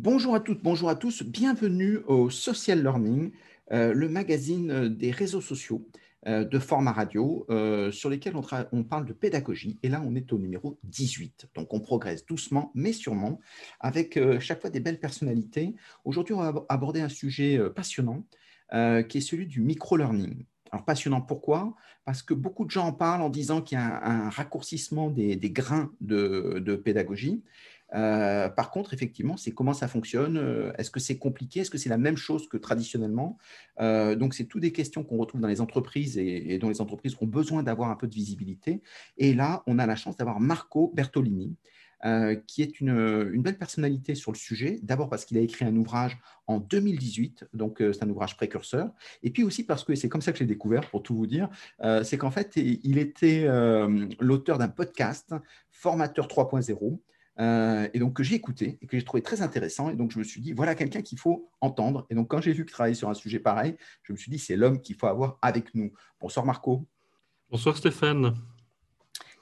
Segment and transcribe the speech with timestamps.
[0.00, 3.32] Bonjour à toutes, bonjour à tous, bienvenue au Social Learning,
[3.72, 5.88] euh, le magazine des réseaux sociaux
[6.28, 9.80] euh, de format radio euh, sur lesquels on, parle de pédagogie.
[9.82, 11.48] Et là, on est au numéro 18.
[11.56, 13.40] Donc, on progresse doucement, mais sûrement,
[13.80, 15.74] avec chaque fois des belles personnalités.
[16.04, 18.22] Aujourd'hui, on va aborder un sujet passionnant
[18.70, 20.44] qui est celui du micro-learning.
[20.70, 21.74] Alors, passionnant, pourquoi?
[22.04, 25.36] Parce que beaucoup de gens en parlent en disant qu'il y a un, raccourcissement des,
[25.50, 27.42] grains de pédagogie.
[27.94, 30.36] Euh, par contre, effectivement, c'est comment ça fonctionne.
[30.36, 33.38] Euh, est-ce que c'est compliqué Est-ce que c'est la même chose que traditionnellement?
[33.80, 37.16] Euh, Donc, c'est toutes des questions qu'on retrouve dans les entreprises et, dont les entreprises
[37.20, 38.82] ont besoin d'avoir un peu de visibilité.
[39.16, 41.56] Et là, on a la chance d'avoir Marco Bertolini,
[42.46, 42.90] qui est une,
[43.32, 44.78] une, belle personnalité sur le sujet.
[44.82, 48.90] D'abord parce qu'il a écrit un ouvrage en 2018, donc c'est un ouvrage précurseur.
[49.22, 51.48] Et puis aussi parce que, c'est comme ça que j'ai découvert, pour tout vous dire,
[52.04, 53.48] c'est qu'en fait, il était
[54.20, 55.34] l'auteur d'un podcast,
[55.70, 56.98] Formateur 3.0
[57.40, 59.90] euh, et donc que j'ai écouté et que j'ai trouvé très intéressant.
[59.90, 62.06] Et donc je me suis dit, voilà quelqu'un qu'il faut entendre.
[62.10, 64.38] Et donc quand j'ai vu qu'il travaillait sur un sujet pareil, je me suis dit,
[64.38, 65.92] c'est l'homme qu'il faut avoir avec nous.
[66.20, 66.86] Bonsoir Marco.
[67.50, 68.34] Bonsoir Stéphane.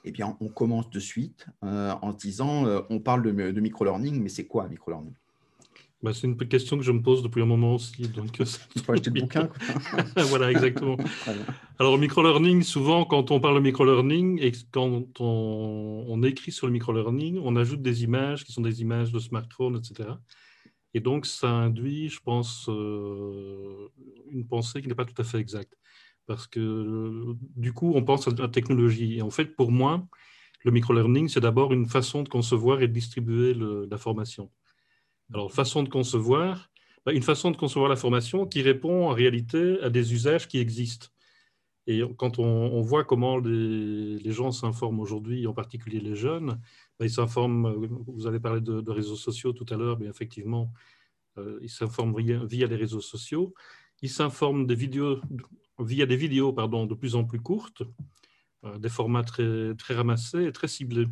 [0.03, 3.59] Eh bien, on commence de suite euh, en se disant, euh, on parle de, de
[3.59, 5.13] micro-learning, mais c'est quoi un micro-learning?
[6.03, 8.07] Bah, c'est une question que je me pose depuis un moment aussi.
[8.09, 8.43] Donc, tu
[8.83, 9.49] peux acheter le bouquin.
[10.29, 10.95] voilà, exactement.
[11.79, 17.39] Alors, micro-learning, souvent, quand on parle de micro-learning et quand on, écrit sur le micro-learning,
[17.43, 20.09] on ajoute des images qui sont des images de smartphone, etc.
[20.93, 23.89] Et donc, ça induit, je pense, euh,
[24.29, 25.73] une pensée qui n'est pas tout à fait exacte.
[26.27, 29.17] Parce que, du coup, on pense à la technologie.
[29.17, 30.05] Et en fait, pour moi,
[30.63, 33.55] le micro-learning, c'est d'abord une façon de concevoir et de distribuer
[33.89, 34.51] la formation.
[35.33, 36.69] Alors, façon de concevoir,
[37.05, 40.59] bah, une façon de concevoir la formation qui répond en réalité à des usages qui
[40.59, 41.07] existent.
[41.87, 46.59] Et quand on, voit comment les, gens s'informent aujourd'hui, en particulier les jeunes,
[46.99, 47.73] bah, ils s'informent,
[48.07, 50.73] vous avez parlé de, réseaux sociaux tout à l'heure, mais effectivement,
[51.37, 52.13] euh, ils s'informent
[52.45, 53.53] via, les réseaux sociaux.
[54.01, 54.67] Ils s'informent
[55.79, 57.83] via des vidéos pardon, de plus en plus courtes,
[58.65, 61.07] euh, des formats très, très ramassés et très ciblés.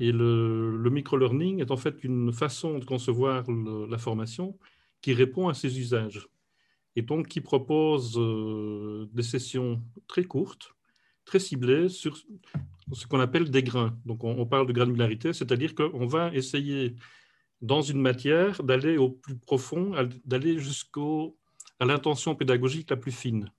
[0.00, 4.58] Et le, le micro-learning est en fait une façon de concevoir la formation
[5.02, 6.28] qui répond à ces usages.
[6.96, 10.74] Et donc qui propose euh, des sessions très courtes,
[11.24, 12.16] très ciblées sur
[12.92, 13.96] ce qu'on appelle des grains.
[14.04, 16.94] Donc on, parle de granularité, c'est-à-dire qu'on va essayer
[17.60, 19.92] dans une matière d'aller au plus profond,
[20.24, 21.00] d'aller jusqu'à
[21.80, 23.50] l'intention pédagogique la plus fine.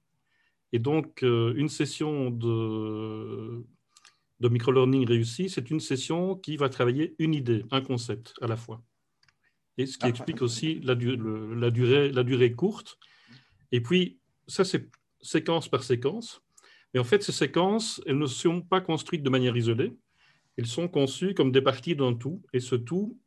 [0.72, 3.64] Et donc, euh, une session de,
[4.40, 8.58] de micro-learning réussi, c'est une session qui va travailler une idée, un concept à la
[8.58, 8.84] fois.
[9.78, 10.10] Et ce qui ah.
[10.10, 12.98] explique aussi la, la, durée, la durée courte.
[13.72, 14.90] Et puis, ça, c'est
[15.22, 16.42] séquence par séquence.
[16.94, 19.94] Mais en fait, ces séquences, elles ne sont pas construites de manière isolée.
[20.58, 22.44] Elles sont conçues comme des parties d'un tout.
[22.54, 23.18] Et ce tout,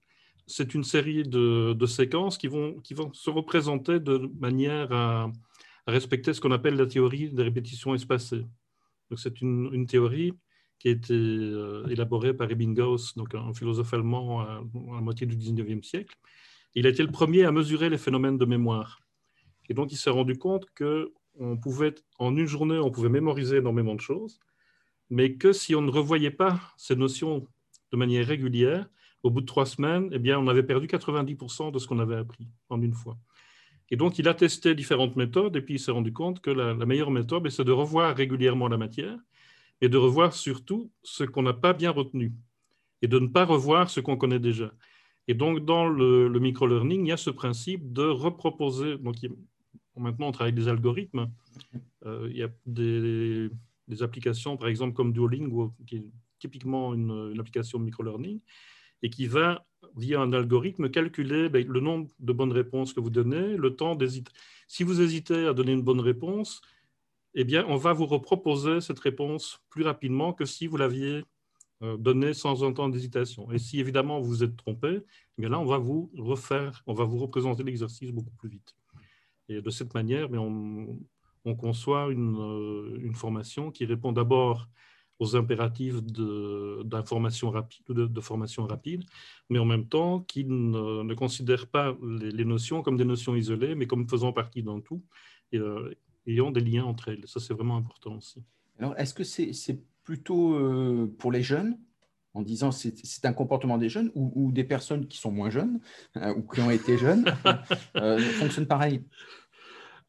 [0.46, 5.32] c'est une série de, de, séquences qui vont, qui vont se représenter de manière à,
[5.88, 8.44] respecter ce qu'on appelle la théorie des répétitions espacées.
[9.08, 10.32] Donc, c'est une, une théorie
[10.78, 15.36] qui a été euh, élaboré par Ebbinghaus, donc un philosophe allemand à, la moitié du
[15.36, 16.14] 19e siècle.
[16.74, 19.00] Il a été le premier à mesurer les phénomènes de mémoire.
[19.68, 23.58] Et donc, il s'est rendu compte que on pouvait, en une journée, on pouvait mémoriser
[23.58, 24.38] énormément de choses,
[25.10, 27.46] mais que si on ne revoyait pas ces notions
[27.92, 28.88] de manière régulière,
[29.22, 32.16] au bout de trois semaines, eh bien, on avait perdu 90% de ce qu'on avait
[32.16, 33.18] appris en une fois.
[33.90, 36.74] Et donc, il a testé différentes méthodes, et puis il s'est rendu compte que la,
[36.74, 39.18] la meilleure méthode, c'est de revoir régulièrement la matière,
[39.80, 42.32] et de revoir surtout ce qu'on n'a pas bien retenu
[43.02, 44.72] et de ne pas revoir ce qu'on connaît déjà.
[45.28, 48.96] Et donc, dans le, micro-learning, il y a ce principe de reproposer.
[48.98, 49.16] Donc,
[49.96, 51.30] maintenant, on travaille avec des algorithmes.
[52.04, 53.50] Euh, il y a des,
[54.00, 58.40] applications, par exemple, comme Duolingo, qui est typiquement une, application de micro-learning,
[59.02, 59.66] et qui va,
[59.96, 63.94] via un algorithme, calculer ben, le nombre de bonnes réponses que vous donnez, le temps
[63.94, 64.32] d'hésiter.
[64.68, 66.60] Si vous hésitez à donner une bonne réponse,
[67.36, 71.22] eh bien, on va vous reproposer cette réponse plus rapidement que si vous l'aviez
[71.82, 73.52] euh, donnée sans un temps d'hésitation.
[73.52, 77.04] Et si évidemment vous êtes trompé, eh bien là, on va vous refaire, on va
[77.04, 78.74] vous représenter l'exercice beaucoup plus vite.
[79.50, 80.98] Et de cette manière, mais on,
[81.56, 84.66] conçoit une, euh, une, formation qui répond d'abord
[85.18, 89.04] aux impératifs d'information rapide, de, formation rapide,
[89.48, 93.86] mais en même temps qui ne, considère pas les, notions comme des notions isolées, mais
[93.86, 95.02] comme faisant partie d'un tout.
[95.54, 95.94] Euh,
[96.26, 97.22] ayant des liens entre elles.
[97.26, 98.42] Ça, c'est vraiment important aussi.
[98.78, 101.78] Alors, est-ce que c'est plutôt euh, pour les jeunes,
[102.34, 105.80] en disant c'est un comportement des jeunes, ou, des personnes qui sont moins jeunes,
[106.16, 107.24] euh, ou qui ont été jeunes,
[107.96, 109.02] euh, fonctionne pareil?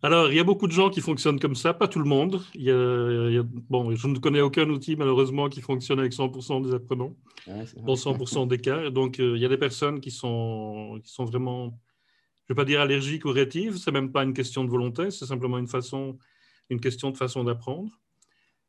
[0.03, 2.43] Alors, il y a beaucoup de gens qui fonctionnent comme ça, pas tout le monde.
[2.53, 6.73] Il y a, bon, je ne connais aucun outil, malheureusement, qui fonctionne avec 100% des
[6.75, 7.15] apprenants,
[7.47, 8.91] dans 100% des cas.
[8.91, 11.79] Donc, euh, il y a des personnes qui sont, qui sont vraiment,
[12.47, 15.11] je ne vais pas dire allergiques ou rétives, c'est même pas une question de volonté,
[15.11, 15.67] c'est simplement une,
[16.79, 17.91] question de façon d'apprendre.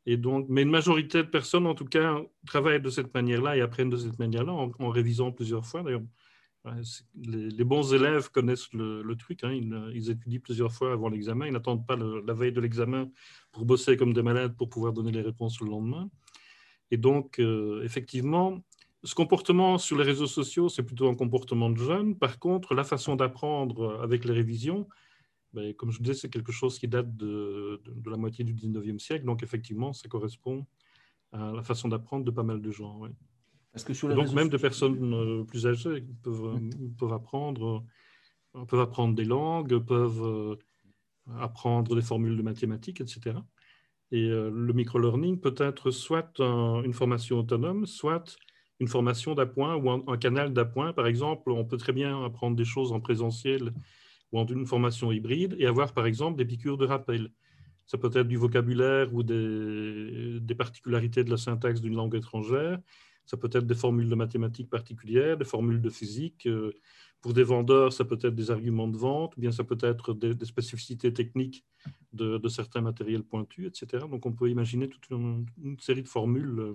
[0.05, 3.61] Et donc, mais une majorité de personnes, en tout cas, travaillent de cette manière-là et
[3.61, 5.83] apprennent de cette manière-là en, révisant plusieurs fois.
[5.83, 6.01] D'ailleurs,
[7.23, 9.45] les, bons élèves connaissent le, truc.
[9.45, 9.53] Hein.
[9.93, 11.47] Ils, étudient plusieurs fois avant l'examen.
[11.47, 13.09] Ils n'attendent pas la veille de l'examen
[13.53, 16.09] pour bosser comme des malades pour pouvoir donner les réponses le lendemain.
[16.91, 18.61] Et donc, euh, effectivement,
[19.03, 22.17] ce comportement sur les réseaux sociaux, c'est plutôt un comportement de jeune.
[22.17, 24.87] Par contre, la façon d'apprendre avec les révisions,
[25.53, 28.99] ben, comme je vous disais, c'est quelque chose qui date de, la moitié du 19e
[28.99, 29.25] siècle.
[29.25, 30.65] Donc, effectivement, ça correspond
[31.31, 33.01] à la façon d'apprendre de pas mal de gens.
[33.71, 37.85] Parce que sur Donc même des personnes euh, plus âgées peuvent, euh, peuvent, apprendre,
[38.55, 40.57] euh, peuvent apprendre des langues, peuvent
[41.37, 43.37] apprendre des formules de mathématiques, etc.
[44.11, 48.37] Et le micro-learning peut être soit une formation autonome, soit
[48.79, 50.93] une formation d'appoint ou un, canal d'appoint.
[50.93, 53.73] Par exemple, on peut très bien apprendre des choses en présentiel
[54.31, 57.31] ou en une formation hybride et avoir, par exemple, des piqûres de rappel.
[57.85, 62.79] Ça peut être du vocabulaire ou des, des particularités de la syntaxe d'une langue étrangère
[63.29, 66.47] ça peut être des formules de mathématiques particulières, des formules de physique.
[66.47, 66.73] Euh,
[67.21, 70.15] pour des vendeurs, ça peut être des arguments de vente, ou bien ça peut être
[70.15, 71.63] des, spécificités techniques
[72.11, 74.05] de, certains matériels pointus, etc.
[74.09, 75.45] Donc on peut imaginer toute une,
[75.79, 76.73] série de formules.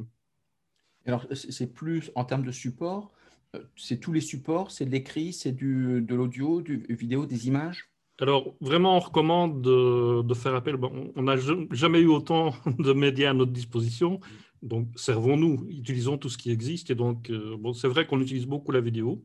[1.06, 3.12] Alors c'est plus en termes de support,
[3.54, 7.90] euh, c'est tous les supports, c'est de l'écrit, c'est de l'audio, du vidéo, des images?
[8.20, 10.76] Alors, vraiment, on recommande de, faire appel.
[11.16, 11.36] on n'a
[11.72, 14.20] jamais eu autant de médias à notre disposition.
[14.62, 16.90] Donc, servons-nous, utilisons tout ce qui existe.
[16.90, 19.24] Et donc, euh, bon, c'est vrai qu'on utilise beaucoup la vidéo.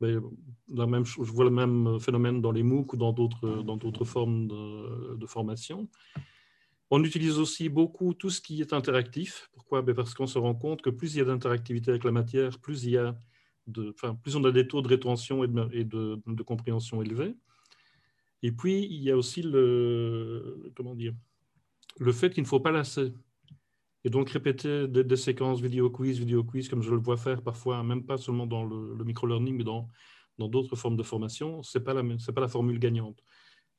[0.00, 0.16] Mais
[0.68, 5.88] même, je vois le même phénomène dans les MOOC ou dans d'autres formes de, formation.
[6.94, 9.48] On utilise aussi beaucoup tout ce qui est interactif.
[9.54, 9.80] Pourquoi?
[9.80, 12.58] Ben, Parce qu'on se rend compte que plus il y a d'interactivité avec la matière,
[12.58, 13.16] plus, il y a
[13.66, 17.34] de, enfin, plus on a des taux de rétention et de, compréhension élevés.
[18.42, 21.14] Et puis, il y a aussi le, comment dire,
[21.98, 23.14] le fait qu'il ne faut pas lasser.
[24.04, 27.82] Et donc répéter des, séquences vidéo quiz, vidéo quiz, comme je le vois faire parfois,
[27.82, 29.88] même pas seulement dans le, micro-learning, mais dans
[30.38, 33.24] d'autres formes de formation, ce n'est pas, pas la formule gagnante.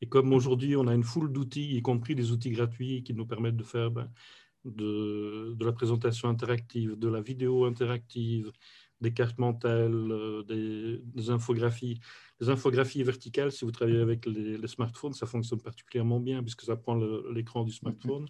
[0.02, 3.26] Et comme aujourd'hui, on a une foule d'outils, y compris des outils gratuits qui nous
[3.26, 4.12] permettent de faire ben,
[4.66, 8.52] de, la présentation interactive, de la vidéo interactive,
[9.02, 12.00] des cartes mentales, euh, des, infographies.
[12.40, 16.64] Les infographies verticales, si vous travaillez avec les, les smartphones, ça fonctionne particulièrement bien puisque
[16.64, 16.96] ça prend
[17.30, 18.28] l'écran du smartphone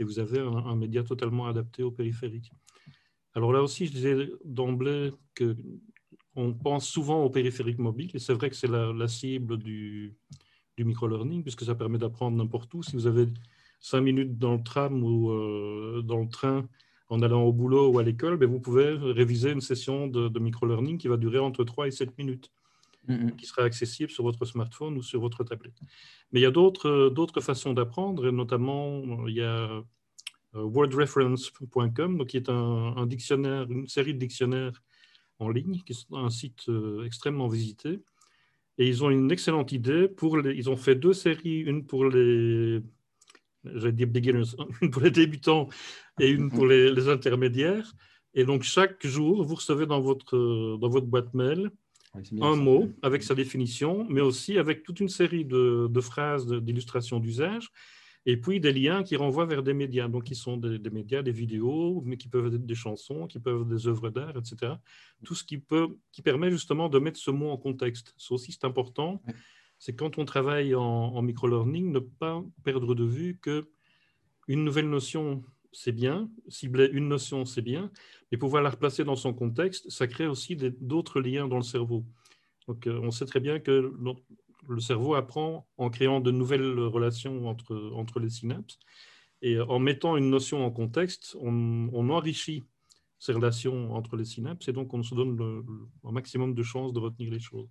[0.00, 2.50] et vous avez un, média totalement adapté au périphérique.
[3.34, 8.48] Alors là aussi, je disais d'emblée qu'on pense souvent au périphérique mobile, et c'est vrai
[8.48, 10.16] que c'est la, cible du,
[10.80, 12.82] du micro-learning, puisque ça permet d'apprendre n'importe où.
[12.82, 13.26] Si vous avez
[13.80, 16.66] cinq minutes dans le tram ou euh, dans le train
[17.08, 18.88] en allant au boulot ou à l'école, ben vous pouvez
[19.22, 22.50] réviser une session de, de micro-learning qui va durer entre 3 et 7 minutes.
[23.08, 23.36] Mm-hmm.
[23.36, 25.80] qui sera accessible sur votre smartphone ou sur votre tablette.
[26.30, 29.82] Mais il y a d'autres façons d'apprendre, et notamment il y a
[30.54, 34.82] euh, wordreference.com, donc qui est un, dictionnaire, une série de dictionnaires
[35.38, 38.00] en ligne, qui est un site euh, extrêmement visité.
[38.80, 40.08] Et ils ont une excellente idée.
[40.08, 42.80] Pour les, ils ont fait deux séries, une pour les,
[43.62, 45.68] beginners, une pour les débutants
[46.18, 47.92] et une pour les, les, intermédiaires.
[48.32, 51.70] Et donc chaque jour, vous recevez dans votre, dans votre boîte mail
[52.40, 57.70] un mot avec sa définition, mais aussi avec toute une série de, phrases d'illustration d'usage,
[58.26, 61.32] et puis des liens qui renvoient vers des médias, donc qui sont des, médias, des
[61.32, 64.74] vidéos, mais qui peuvent être des chansons, qui peuvent être des œuvres d'art, etc.
[65.24, 68.14] Tout ce qui, peut, qui permet justement de mettre ce mot en contexte.
[68.18, 69.22] Ça aussi, c'est important.
[69.78, 73.70] C'est quand on travaille en, en micro-learning, ne pas perdre de vue que
[74.48, 77.90] une nouvelle notion c'est bien, cibler une notion, c'est bien,
[78.30, 82.04] mais pouvoir la replacer dans son contexte, ça crée aussi d'autres liens dans le cerveau.
[82.66, 83.92] Donc, euh, on sait très bien que
[84.68, 88.78] le cerveau apprend en créant de nouvelles relations entre, entre les synapses.
[89.42, 92.64] Et en mettant une notion en contexte, on, enrichit
[93.18, 95.64] ces relations entre les synapses et donc on se donne
[96.04, 97.68] un maximum de chances de retenir les choses.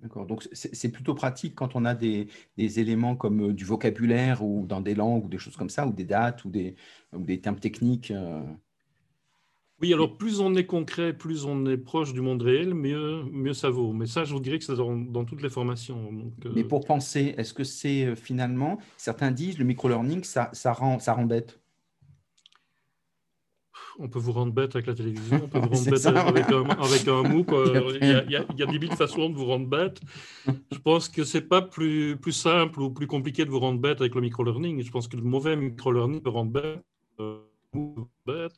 [0.00, 0.26] D'accord.
[0.26, 4.80] Donc, c'est plutôt pratique quand on a des, éléments comme euh, du vocabulaire ou dans
[4.80, 6.74] des langues ou des choses comme ça, ou des dates ou des,
[7.12, 8.12] des termes techniques.
[9.74, 9.80] Euh.
[9.82, 13.54] Oui, alors plus on est concret, plus on est proche du monde réel, mieux, mieux
[13.54, 13.92] ça vaut.
[13.92, 16.10] Mais ça, je vous dirais que c'est dans, toutes les formations.
[16.44, 16.52] Euh.
[16.54, 21.14] Mais pour penser, est-ce que c'est finalement, certains disent, le micro-learning, ça, ça, rend, ça
[21.14, 21.60] rend bête?
[24.00, 26.68] On peut vous rendre bête avec la télévision, on peut vous rendre bête avec, un,
[26.68, 27.48] avec, un, MOOC.
[28.02, 30.00] Il y, a, il y a 10 000 façons de vous rendre bête.
[30.46, 33.80] Je pense que ce n'est pas plus, plus simple ou plus compliqué de vous rendre
[33.80, 34.82] bête avec le micro-learning.
[34.82, 36.84] Je pense que le mauvais micro-learning peut rendre bête,
[37.20, 37.38] euh,
[38.26, 38.52] bête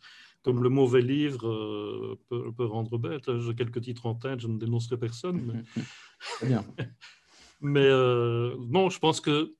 [0.46, 3.36] comme le mauvais livre euh, peut, rendre bête.
[3.40, 5.42] J'ai quelques titres en tête, je ne dénoncerai personne.
[5.44, 5.82] Mais,
[6.46, 6.64] bien.
[7.60, 9.52] mais euh, non, je pense que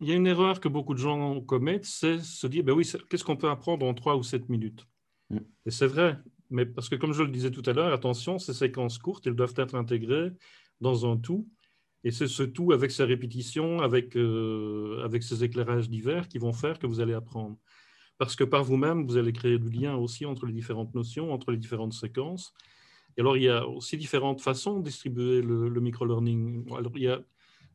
[0.00, 2.86] il y a une erreur que beaucoup de gens commettent, c'est se dire, ben oui,
[3.08, 4.86] qu'est-ce qu'on peut apprendre en 3 ou 7 minutes?
[5.30, 5.38] Mm.
[5.64, 6.18] Et c'est vrai,
[6.50, 9.34] mais parce que comme je le disais tout à l'heure, attention, ces séquences courtes, elles
[9.34, 10.30] doivent être intégrées
[10.82, 11.48] dans un tout.
[12.04, 16.52] Et c'est ce tout avec ses répétitions, avec, euh, avec ces éclairages divers qui vont
[16.52, 17.56] faire que vous allez apprendre.
[18.18, 21.50] Parce que par vous-même, vous allez créer du lien aussi entre les différentes notions, entre
[21.50, 22.54] les différentes séquences.
[23.16, 26.66] Et alors, il y a aussi différentes façons de distribuer le, le micro-learning.
[26.76, 27.20] Alors, il y a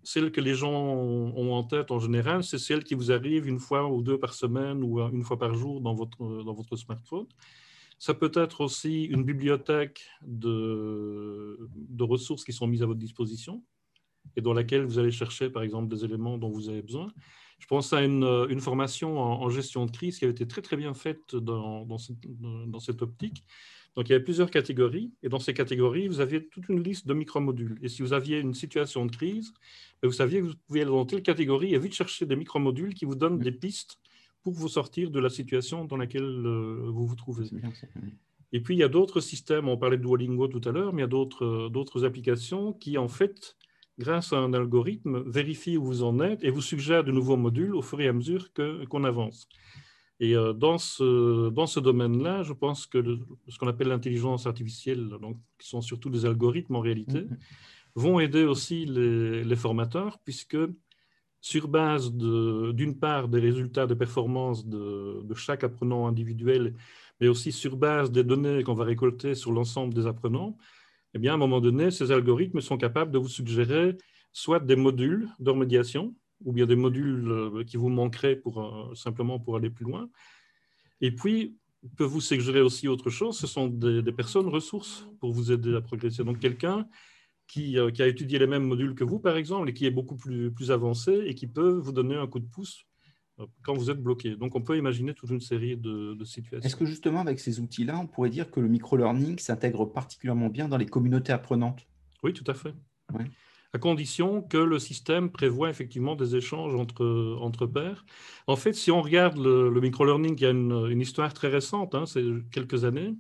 [0.04, 3.60] celle que les gens ont en tête en général, c'est celle qui vous arrive une
[3.60, 7.28] fois ou deux par semaine ou une fois par jour dans votre, dans votre smartphone.
[8.00, 13.64] Ça peut être aussi une bibliothèque de, de, ressources qui sont mises à votre disposition
[14.36, 17.08] et dans laquelle vous allez chercher, par exemple, des éléments dont vous avez besoin.
[17.62, 20.76] Je pense à une, une formation en, gestion de crise qui a été très, très
[20.76, 23.46] bien faite dans, dans, cette, dans cette optique
[23.96, 25.12] donc, il y avait plusieurs catégories.
[25.22, 27.78] Et dans ces catégories, vous aviez toute une liste de micromodules.
[27.82, 29.54] Et si vous aviez une situation de crise,
[30.02, 32.94] ben, vous saviez que vous pouviez aller dans telle catégorie et vite chercher des micromodules
[32.94, 34.00] qui vous donnent des pistes
[34.44, 37.48] pour vous sortir de la situation dans laquelle euh, vous vous trouvez.
[38.54, 39.68] Et puis, il y a d'autres systèmes.
[39.68, 43.08] On parlait de Duolingo tout à l'heure, mais il y a d'autres applications qui, en
[43.08, 43.58] fait,
[44.02, 47.76] grâce à un algorithme, vérifient où vous en êtes et vous suggèrent de nouveaux modules
[47.76, 48.44] au fur et à mesure
[48.90, 49.48] qu'on avance.
[50.20, 53.00] Et euh, dans ce, dans ce domaine-là, je pense que
[53.48, 57.38] ce qu'on appelle l'intelligence artificielle, donc, qui sont surtout des algorithmes en réalité, mm-hmm.
[57.96, 60.58] vont aider aussi les, les formateurs, puisque
[61.42, 66.76] sur base d'une part des résultats de performance de, de, chaque apprenant individuel,
[67.20, 70.56] mais aussi sur base des données qu'on va récolter sur l'ensemble des apprenants,
[71.14, 73.98] eh bien, à un moment donné, ces algorithmes sont capables de vous suggérer
[74.34, 76.16] soit des modules de remédiation,
[76.46, 80.10] ou bien des modules euh, qui vous manqueraient pour, euh, simplement pour aller plus loin.
[81.02, 81.58] Et puis,
[81.98, 85.82] peut vous suggérer aussi autre chose, ce sont des, personnes ressources pour vous aider à
[85.82, 86.24] progresser.
[86.24, 86.88] Donc, quelqu'un
[87.48, 89.92] qui, euh, qui, a étudié les mêmes modules que vous, par exemple, et qui est
[89.92, 92.86] beaucoup plus, plus avancé et qui peut vous donner un coup de pouce
[93.64, 94.36] quand vous êtes bloqué.
[94.36, 96.66] Donc, on peut imaginer toute une série de, de situations.
[96.66, 100.68] Est-ce que justement, avec ces outils-là, on pourrait dire que le micro-learning s'intègre particulièrement bien
[100.68, 101.88] dans les communautés apprenantes?
[102.24, 102.74] Oui, tout à fait.
[103.14, 103.26] Ouais
[103.74, 108.06] à condition que le système prévoit effectivement des échanges entre, entre pairs.
[108.48, 111.96] En fait, si on regarde le, le micro-learning, il y a une, histoire très récente,
[111.96, 113.16] hein, c'est quelques années,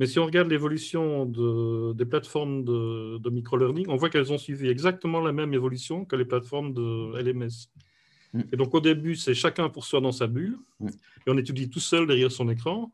[0.00, 4.38] mais si on regarde l'évolution de, des plateformes de, de micro-learning, on voit qu'elles ont
[4.38, 7.70] suivi exactement la même évolution que les plateformes de LMS.
[8.34, 8.40] Mm.
[8.52, 10.88] Et donc au début, c'est chacun pour soi dans sa bulle, mm.
[10.88, 12.92] et on étudie tout seul derrière son écran.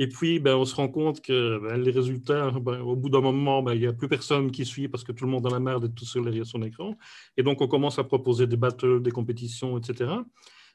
[0.00, 3.20] Et puis, ben, on se rend compte que ben, les résultats, ben, au bout d'un
[3.20, 5.50] moment, ben, il n'y a plus personne qui suit parce que tout le monde a
[5.50, 6.96] la merde d'être tout seul derrière son écran.
[7.36, 10.12] Et donc, on commence à proposer des battles, des compétitions, etc.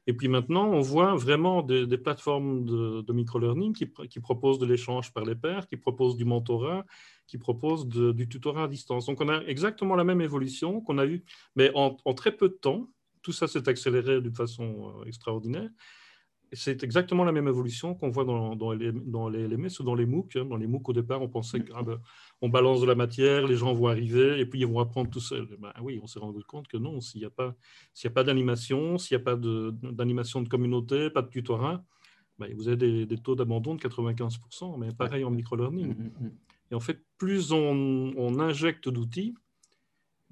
[0.08, 4.66] Et puis maintenant, on voit vraiment des, plateformes de, de micro-learning qui, qui, proposent de
[4.66, 6.86] l'échange par les pairs, qui proposent du mentorat,
[7.26, 9.06] qui proposent du tutorat à distance.
[9.06, 11.24] Donc, on a exactement la même évolution qu'on a eue,
[11.56, 12.90] mais en, en, très peu de temps.
[13.24, 15.70] Tout ça s'est accéléré d'une façon euh, extraordinaire
[16.54, 19.96] c'est exactement la même évolution qu'on voit dans, dans, les, dans, les, LMS ou dans
[19.96, 20.36] les MOOC.
[20.36, 20.46] Hein.
[20.46, 23.56] Dans les MOOC, au départ, on pensait qu'on ah ben, balance de la matière, les
[23.56, 25.48] gens vont arriver et puis ils vont apprendre tout seuls.
[25.60, 27.56] Ben, oui, on s'est rendu compte que non, s'il n'y a pas,
[28.04, 31.84] a pas d'animation, s'il n'y a pas d'animation de, communauté, pas de tutorat,
[32.38, 35.96] ben, vous avez des, taux d'abandon de 95%, mais pareil en micro-learning.
[35.96, 36.32] Mm, mm, mm.
[36.72, 39.36] Et en fait, plus on, on injecte d'outils,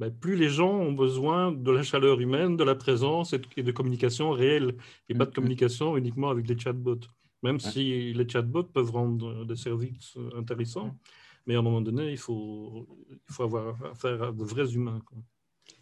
[0.02, 3.72] ben, plus les gens ont besoin de la chaleur humaine, de la présence et de,
[3.72, 4.76] communication réelle,
[5.08, 5.34] et pas de mm-hmm.
[5.36, 7.06] communication uniquement avec les chatbots.
[7.44, 10.98] Même si les chatbots peuvent rendre des services intéressants,
[11.46, 15.04] mais à un moment donné, il faut, il faut avoir affaire à de vrais humains.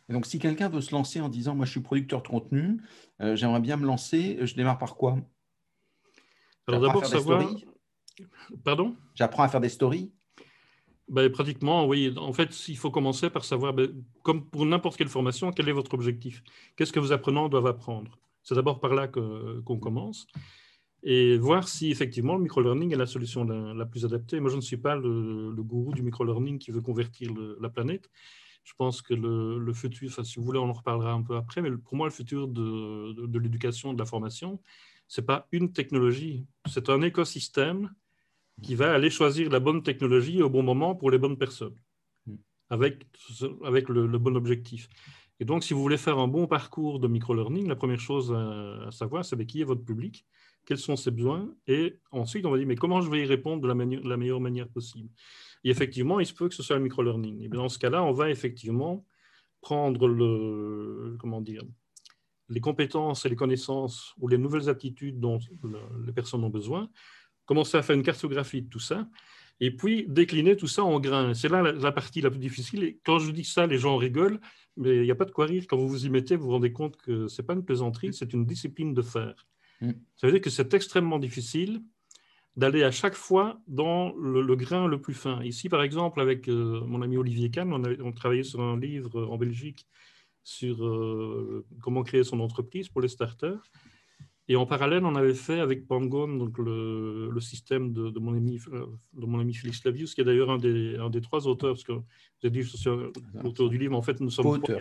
[0.09, 2.81] Et donc, si quelqu'un veut se lancer en disant, moi, je suis producteur de contenu,
[3.21, 5.17] euh, j'aimerais bien me lancer, je démarre par quoi?
[6.67, 7.49] Alors d'abord, savoir...
[8.65, 8.97] Pardon?
[9.15, 10.11] J'apprends à faire des stories?
[11.09, 12.13] Ben, pratiquement, oui.
[12.17, 13.91] En fait, il faut commencer par savoir, ben,
[14.23, 16.43] comme pour n'importe quelle formation, quel est votre objectif?
[16.75, 18.19] Qu'est-ce que vos apprenants doivent apprendre?
[18.43, 20.27] C'est d'abord par là qu'on commence.
[21.01, 24.39] Et voir si effectivement le microlearning est la solution la, plus adaptée.
[24.39, 28.09] Moi, je ne suis pas le, gourou du microlearning qui veut convertir la planète.
[28.63, 31.61] Je pense que le, futur, enfin, si vous voulez, on en reparlera un peu après,
[31.61, 34.61] mais pour moi, le futur de, de, de l'éducation, de la formation,
[35.07, 37.89] ce n'est pas une technologie, c'est un écosystème
[38.61, 41.75] qui va aller choisir la bonne technologie au bon moment pour les bonnes personnes,
[42.25, 42.35] hmm.
[42.69, 43.05] avec,
[43.63, 44.89] avec le, bon objectif.
[45.39, 48.91] Et donc, si vous voulez faire un bon parcours de micro-learning, la première chose à,
[48.91, 50.25] savoir, c'est qui est votre public,
[50.65, 53.61] quels sont ses besoins, et ensuite, on va dire, mais comment je vais y répondre
[53.61, 55.09] de la, meilleure manière possible
[55.63, 57.43] Et effectivement, il se peut que ce soit le micro-learning.
[57.43, 59.05] Et dans ce cas-là, on va effectivement
[59.61, 61.63] prendre le, comment dire,
[62.49, 65.39] les compétences et les connaissances ou les nouvelles aptitudes dont
[66.05, 66.89] les personnes ont besoin,
[67.50, 69.08] commencer à faire une cartographie de tout ça,
[69.60, 71.34] et puis décliner tout ça en grains.
[71.34, 72.84] C'est là la, partie la plus difficile.
[72.84, 74.39] Et quand je dis ça, les gens rigolent,
[74.77, 75.63] mais il n'y a pas de quoi rire.
[75.68, 78.13] Quand vous vous y mettez, vous vous rendez compte que ce n'est pas une plaisanterie,
[78.13, 79.48] c'est une discipline de faire.
[79.82, 79.94] Mm.
[80.15, 81.82] Ça veut dire que c'est extrêmement difficile
[82.56, 85.41] d'aller à chaque fois dans le, grain le plus fin.
[85.44, 88.79] Ici, par exemple, avec euh, mon ami Olivier Kahn, on, a, on travaillait sur un
[88.79, 89.88] livre en Belgique
[90.44, 93.72] sur euh, comment créer son entreprise pour les starters.
[94.51, 98.34] Et en parallèle, on avait fait avec Pangon donc le, le système de, de, mon
[98.34, 98.60] ami,
[99.13, 101.84] de mon ami Félix Lavius, qui est d'ailleurs un des, un des trois auteurs, parce
[101.84, 101.94] que
[102.41, 102.89] j'ai dit je suis
[103.44, 104.77] auteur du livre, en fait, nous sommes trois.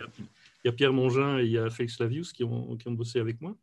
[0.63, 2.93] Il y a Pierre Mongin et il y a Félix Lavius qui ont, qui ont
[2.93, 3.55] bossé avec moi.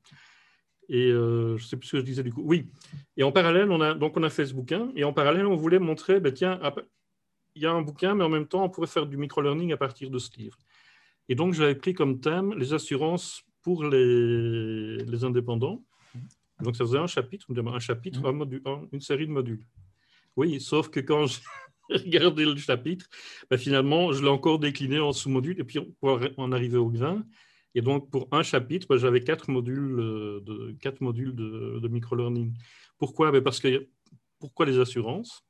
[0.89, 2.43] Et euh, je ne sais plus ce que je disais du coup.
[2.45, 2.69] Oui.
[3.17, 4.93] Et en parallèle, on a, donc on a fait ce bouquin.
[4.95, 6.61] Et en parallèle, on voulait montrer, ben, tiens,
[7.57, 9.77] il y a un bouquin, mais en même temps, on pourrait faire du micro-learning à
[9.77, 10.57] partir de ce livre.
[11.29, 15.83] Et donc, j'avais pris comme thème les assurances pour les, les indépendants.
[16.63, 18.27] Donc, ça faisait un chapitre, un chapitre, mmh.
[18.27, 19.65] un module, une série de modules.
[20.37, 21.27] Oui, sauf que quand
[21.91, 23.07] j'ai regardé le chapitre,
[23.51, 27.25] ben, finalement, je l'ai encore décliné en sous-modules et puis pour en arriver au grain.
[27.75, 31.89] Et donc, pour un chapitre, ben, j'avais quatre modules euh, de, quatre modules de, de
[31.89, 32.55] micro-learning.
[32.99, 33.31] Pourquoi?
[33.31, 33.89] Ben, Parce que
[34.39, 35.43] pourquoi les assurances?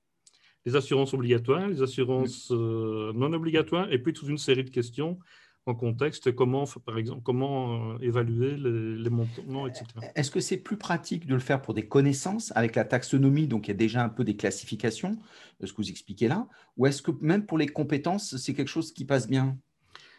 [0.64, 2.54] Les assurances obligatoires, les assurances mmh.
[2.54, 5.20] euh, non obligatoires, et puis toute une série de questions
[5.66, 9.84] en contexte, comment, par exemple, comment euh, évaluer les, montants, etc.
[10.14, 13.66] Est-ce que c'est plus pratique de le faire pour des connaissances avec la taxonomie, donc
[13.66, 15.18] il y a déjà un peu des classifications,
[15.62, 16.46] ce que vous expliquez là,
[16.76, 19.58] ou est-ce que même pour les compétences, c'est quelque chose qui passe bien?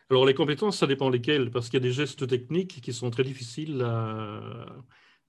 [0.10, 3.10] Alors les compétences, ça dépend lesquelles, parce qu'il y a des gestes techniques qui sont
[3.10, 4.66] très difficiles à,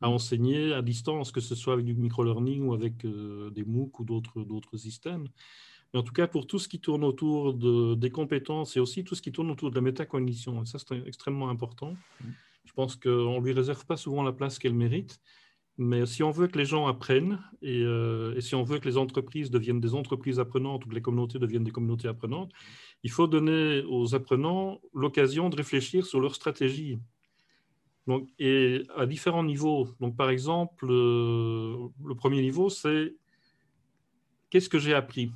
[0.01, 4.05] enseigner à distance, que ce soit avec du micro-learning ou avec euh, des MOOC ou
[4.05, 5.29] d'autres systèmes.
[5.93, 9.05] Mais en tout cas, pour tout ce qui tourne autour de, des compétences et aussi
[9.05, 11.97] tout ce qui tourne autour de la métacognition, et ça c'est extrêmement important.
[12.21, 12.27] Mm.
[12.65, 15.19] Je pense qu'on ne lui réserve pas souvent la place qu'elle mérite.
[15.81, 18.89] Mais si on veut que les gens apprennent et, euh, et, si on veut que
[18.89, 22.51] les entreprises deviennent des entreprises apprenantes ou que les communautés deviennent des communautés apprenantes,
[23.05, 26.99] il faut donner aux apprenants l'occasion de réfléchir sur leur stratégie.
[28.09, 29.89] Donc, et à différents niveaux.
[30.01, 33.15] Donc, par exemple, euh, le premier niveau, c'est
[34.51, 35.31] qu'est-ce que j'ai appris?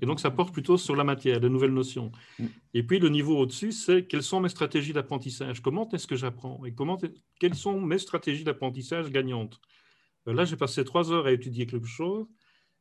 [0.00, 2.12] Et donc, ça porte plutôt sur la matière, de nouvelles notions.
[2.38, 2.46] Mm.
[2.74, 5.60] Et puis, le niveau au-dessus, c'est quelles sont mes stratégies d'apprentissage?
[5.60, 6.64] Comment est-ce que j'apprends?
[6.64, 6.98] Et comment
[7.40, 9.60] quelles sont mes stratégies d'apprentissage gagnantes?
[10.26, 12.26] Euh, Là, j'ai passé trois heures à étudier quelque chose.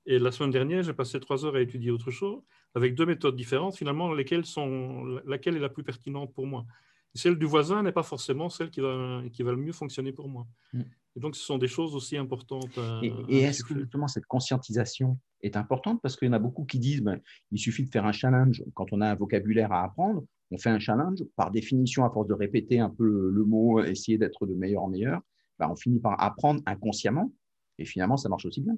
[0.06, 2.42] Et la semaine dernière, j'ai passé trois heures à étudier autre chose,
[2.76, 6.66] avec deux méthodes différentes, finalement, lesquelles sont, laquelle est la plus pertinente pour moi.
[7.14, 10.30] Celle du voisin n'est pas forcément celle qui va, qui va le mieux fonctionner pour
[10.30, 10.48] moi.
[10.74, 10.82] Mm.
[11.18, 12.78] Et donc, ce sont des choses aussi importantes.
[13.02, 16.00] et, est-ce que justement cette conscientisation est importante?
[16.04, 17.20] Parce qu'il y en a beaucoup qui disent ben,
[17.52, 20.24] il suffit de faire un challenge quand on a un vocabulaire à apprendre.
[20.52, 24.18] On fait un challenge, par définition, à force de répéter un peu le, mot, essayer
[24.20, 25.22] d'être de meilleur en meilleur,
[25.58, 27.34] ben, on finit par apprendre inconsciemment.
[27.80, 28.78] Et finalement, ça marche aussi bien.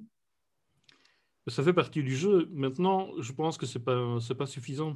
[1.48, 2.48] Ça fait partie du jeu.
[2.54, 4.96] Maintenant, je pense que ce n'est pas, pas suffisant.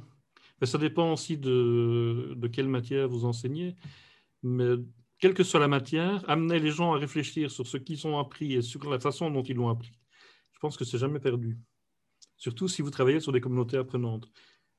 [0.62, 3.76] Ça dépend aussi de, quelle matière vous enseignez.
[4.42, 4.74] Mais
[5.18, 8.54] quelle que soit la matière, amener les gens à réfléchir sur ce qu'ils ont appris
[8.54, 9.92] et sur la façon dont ils l'ont appris.
[10.52, 11.58] Je pense que c'est jamais perdu.
[12.36, 14.30] Surtout si vous travaillez sur des communautés apprenantes.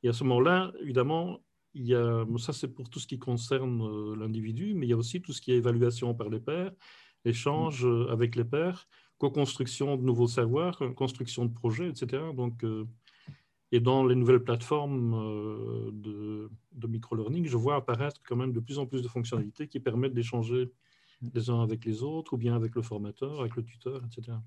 [0.03, 1.39] Et à ce moment-là, évidemment,
[1.73, 4.93] il y a, ça c'est pour tout ce qui concerne euh, l'individu, mais il y
[4.93, 6.71] a aussi tout ce qui est évaluation par les pairs,
[7.25, 12.23] échange euh, avec les pairs, co-construction de nouveaux savoirs, construction de projets, etc.
[12.35, 12.85] Donc, euh,
[13.71, 18.59] et dans les nouvelles plateformes euh, de, de micro-learning, je vois apparaître quand même de
[18.59, 20.71] plus en plus de fonctionnalités qui permettent d'échanger
[21.33, 24.37] les uns avec les autres, ou bien avec le formateur, avec le tuteur, etc.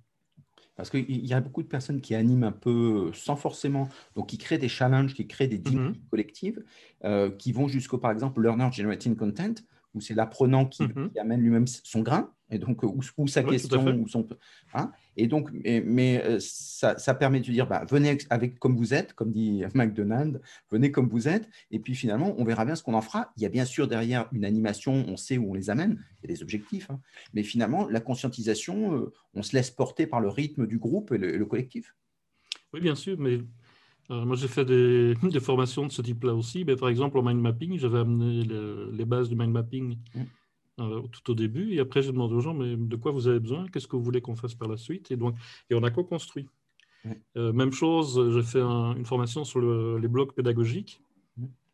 [0.76, 4.38] Parce qu'il y a beaucoup de personnes qui animent un peu sans forcément, donc qui
[4.38, 6.09] créent des challenges, qui créent des dynamiques mm-hmm.
[6.11, 6.64] collectives,
[7.04, 9.54] euh, qui vont jusqu'au, par exemple, Learner Generating Content,
[9.94, 14.08] où c'est l'apprenant qui, qui, amène lui-même son grain, et donc ou, sa question, ou
[14.08, 14.26] son.
[14.74, 18.94] Hein et donc, mais, euh, ça, ça, permet de dire, bah, venez avec comme vous
[18.94, 22.82] êtes, comme dit McDonald, venez comme vous êtes, et puis finalement, on verra bien ce
[22.82, 23.32] qu'on en fera.
[23.37, 26.30] Il y a bien sûr derrière une animation, on sait où on les amène, il
[26.30, 27.00] y a des objectifs, hein.
[27.34, 31.18] mais finalement, la conscientisation, euh, on se laisse porter par le rythme du groupe et
[31.18, 31.94] le, collectif.
[32.72, 33.40] Oui, bien sûr, mais
[34.11, 36.64] euh, moi, j'ai fait des, des, formations de ce type-là aussi.
[36.64, 38.44] Mais par exemple, au mind mapping, j'avais amené
[38.92, 39.96] les bases du mind mapping.
[40.80, 41.74] Euh, tout au début.
[41.74, 43.66] Et après, j'ai demandé aux gens, mais de quoi vous avez besoin?
[43.66, 45.10] Qu'est-ce que vous voulez qu'on fasse par la suite?
[45.10, 45.34] Et, donc,
[45.70, 46.46] et on a co-construit.
[47.36, 49.60] Euh, même chose, j'ai fait une formation sur
[49.98, 51.00] les blocs pédagogiques.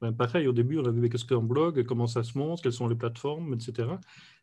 [0.01, 2.73] Ben, pareil, au début, on a vu qu'est-ce qu'un blog, comment ça se monte, quelles
[2.73, 3.89] sont les plateformes, etc.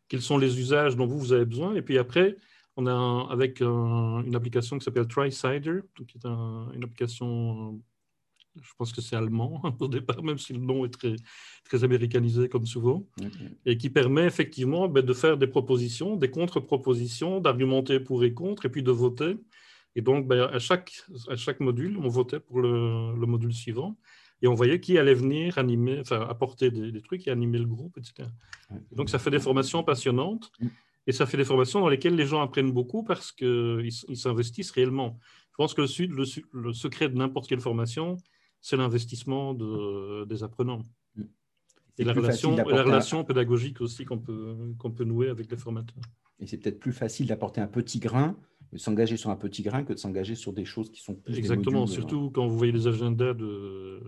[0.08, 1.74] Quels sont les usages dont vous, vous avez besoin?
[1.74, 2.36] Et puis après,
[2.76, 7.80] on a avec une application qui s'appelle TriSider, qui est une application,
[8.60, 11.16] je pense que c'est allemand au départ, même si le nom est très,
[11.64, 13.06] très américanisé comme souvent,
[13.66, 18.66] et qui permet effectivement ben, de faire des propositions, des contre-propositions, d'argumenter pour et contre,
[18.66, 19.36] et puis de voter.
[19.94, 20.92] Et donc, ben, à, chaque,
[21.28, 23.96] à chaque module, on votait pour le, le, module suivant.
[24.40, 27.96] Et on voyait qui allait venir animer, enfin, apporter des, trucs et animer le groupe,
[27.98, 28.28] etc.
[28.90, 30.50] donc, ça fait des formations passionnantes.
[30.60, 30.68] Mm.
[31.06, 34.70] Et ça fait des formations dans lesquelles les gens apprennent beaucoup parce qu'ils ils s'investissent
[34.70, 35.18] réellement.
[35.50, 38.16] Je pense que le, le, secret de n'importe quelle formation,
[38.62, 40.82] c'est l'investissement de, des apprenants.
[41.16, 41.22] Mm.
[41.98, 46.02] Et la, relation, la relation pédagogique aussi qu'on peut, qu'on peut nouer avec les formateurs.
[46.40, 48.36] Et c'est peut-être plus facile d'apporter un petit grain,
[48.72, 51.36] de s'engager sur un petit grain que de s'engager sur des choses qui sont plus
[51.36, 54.00] Exactement, surtout quand vous voyez les agendas de,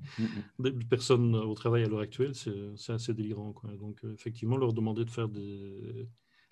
[0.88, 3.52] personnes au travail à l'heure actuelle, c'est assez délirant.
[3.52, 3.70] Quoi.
[3.76, 6.08] Donc, euh, effectivement, leur demander de faire des,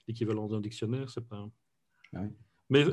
[0.08, 1.48] l'équivalent d'un dictionnaire, c'est pas.
[2.14, 2.24] Ah
[2.68, 2.84] Mais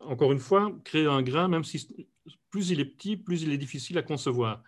[0.00, 2.08] encore une fois, créer un grain, même si
[2.50, 4.62] plus il est petit, plus il est difficile à concevoir.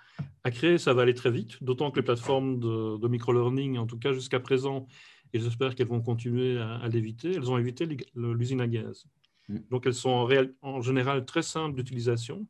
[0.44, 3.86] À créer, ça va aller très vite, d'autant que les plateformes de, de micro-learning, en
[3.86, 4.86] tout cas jusqu'à présent,
[5.32, 9.06] et j'espère qu'elles vont continuer à, l'éviter, elles ont évité l'usine à gaz.
[9.48, 9.58] Mm.
[9.70, 10.28] Donc elles sont en,
[10.62, 12.46] en général très simples d'utilisation,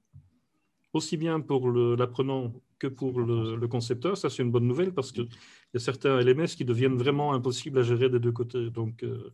[0.93, 4.17] aussi bien pour l'apprenant que pour le, concepteur.
[4.17, 5.29] Ça, c'est une bonne nouvelle parce qu'il
[5.75, 8.71] y a certains LMS qui deviennent vraiment impossibles à gérer des deux côtés.
[8.71, 9.33] Donc, euh,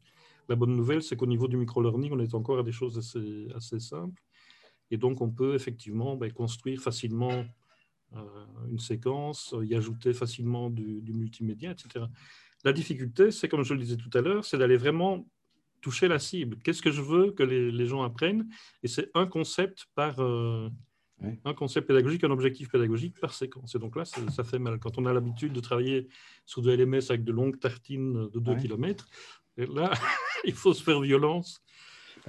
[0.49, 3.49] la bonne nouvelle, c'est qu'au niveau du micro-learning, on est encore à des choses assez,
[3.55, 4.21] assez simples.
[4.90, 7.44] Et donc, on peut effectivement ben, construire facilement
[8.14, 8.20] euh,
[8.70, 12.05] une séquence, y ajouter facilement du, multimédia, etc.
[12.64, 15.27] La difficulté, c'est, comme je le disais tout à l'heure, c'est d'aller vraiment
[15.81, 16.59] toucher la cible.
[16.62, 18.49] Qu'est-ce que je veux que les, gens apprennent?
[18.83, 20.68] Et c'est un concept par, euh,
[21.44, 23.75] un concept pédagogique, un objectif pédagogique par séquence.
[23.75, 24.79] Et donc là, ça, fait mal.
[24.79, 26.09] Quand on a l'habitude de travailler
[26.44, 29.09] sur de LMS avec de longues tartines de 2 km,
[29.57, 29.90] là,
[30.44, 31.62] il faut se faire violence.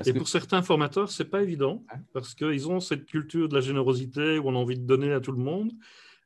[0.05, 4.37] Et pour certains formateurs, c'est pas évident parce qu'ils ont cette culture de la générosité
[4.37, 5.71] où on a envie de donner à tout le monde.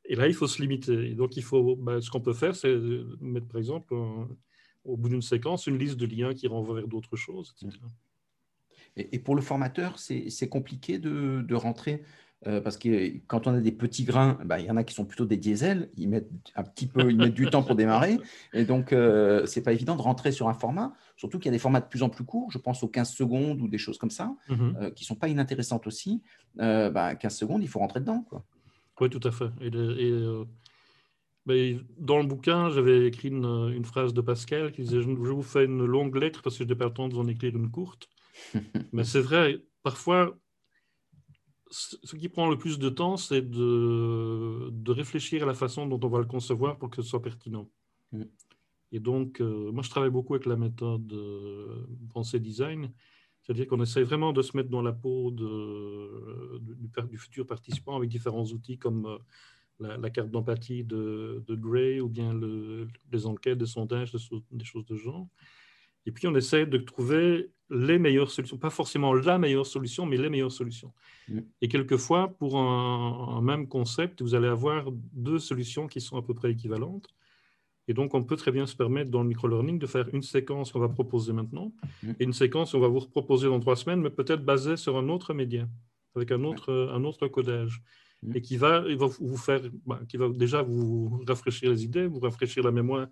[0.06, 1.12] Et là, il faut se limiter.
[1.12, 2.76] Et donc, il faut, bah, ce qu'on peut faire, c'est
[3.22, 3.94] mettre, par exemple,
[4.84, 7.78] au bout d'une séquence, une liste de liens qui renvoient vers d'autres choses, etc.
[8.98, 12.04] Et, pour le formateur, c'est compliqué de, de rentrer
[12.48, 14.96] euh, parce que quand on a des petits grains, bah, il y en a qui
[14.96, 18.18] sont plutôt des diesels, ils mettent un petit peu, ils mettent du temps pour démarrer,
[18.54, 21.52] et donc euh, c'est pas évident de rentrer sur un format, surtout qu'il y a
[21.52, 24.00] des formats de plus en plus courts, je pense aux 15 secondes ou des choses
[24.00, 24.76] comme ça, mhm.
[24.82, 26.24] euh, qui sont pas inintéressantes aussi.
[26.58, 28.26] 15 bah, secondes, il faut rentrer dedans.
[28.28, 28.44] Quoi.
[29.00, 29.50] Oui, tout à fait.
[31.48, 35.66] Et, dans le bouquin, j'avais écrit une, phrase de Pascal qui disait Je vous fais
[35.66, 37.70] une longue lettre parce que je n'ai pas le temps de vous en écrire une
[37.70, 38.10] courte.
[38.94, 40.36] Mais c'est vrai, parfois,
[41.72, 46.00] ce qui prend le plus de temps, c'est de, de, réfléchir à la façon dont
[46.06, 47.70] on va le concevoir pour que ce soit pertinent.
[48.12, 48.24] Mm.
[48.92, 52.92] Et donc, euh, moi, je travaille beaucoup avec la méthode euh, pensée design,
[53.42, 58.10] c'est-à-dire qu'on essaie vraiment de se mettre dans la peau de, du, futur participant avec
[58.10, 63.66] différents outils comme euh, la, carte d'empathie de, Gray ou bien le, les enquêtes, des
[63.66, 65.28] sondages, des choses de genre.
[66.06, 70.18] Et puis, on essaie de trouver les meilleures solutions, pas forcément la meilleure solution, mais
[70.18, 70.92] les meilleures solutions.
[71.30, 71.40] Mm.
[71.62, 76.34] Et quelquefois, pour un, même concept, vous allez avoir deux solutions qui sont à peu
[76.34, 77.08] près équivalentes.
[77.88, 80.72] Et donc, on peut très bien se permettre dans le micro-learning de faire une séquence
[80.72, 81.72] qu'on va proposer maintenant
[82.04, 82.12] mm.
[82.20, 85.08] et une séquence qu'on va vous proposer dans trois semaines, mais peut-être basée sur un
[85.08, 85.68] autre média,
[86.16, 87.82] avec un autre, un autre codage.
[88.22, 88.36] Mm.
[88.36, 92.20] Et qui va, va vous faire, bah, qui va déjà vous rafraîchir les idées, vous
[92.20, 93.08] rafraîchir la mémoire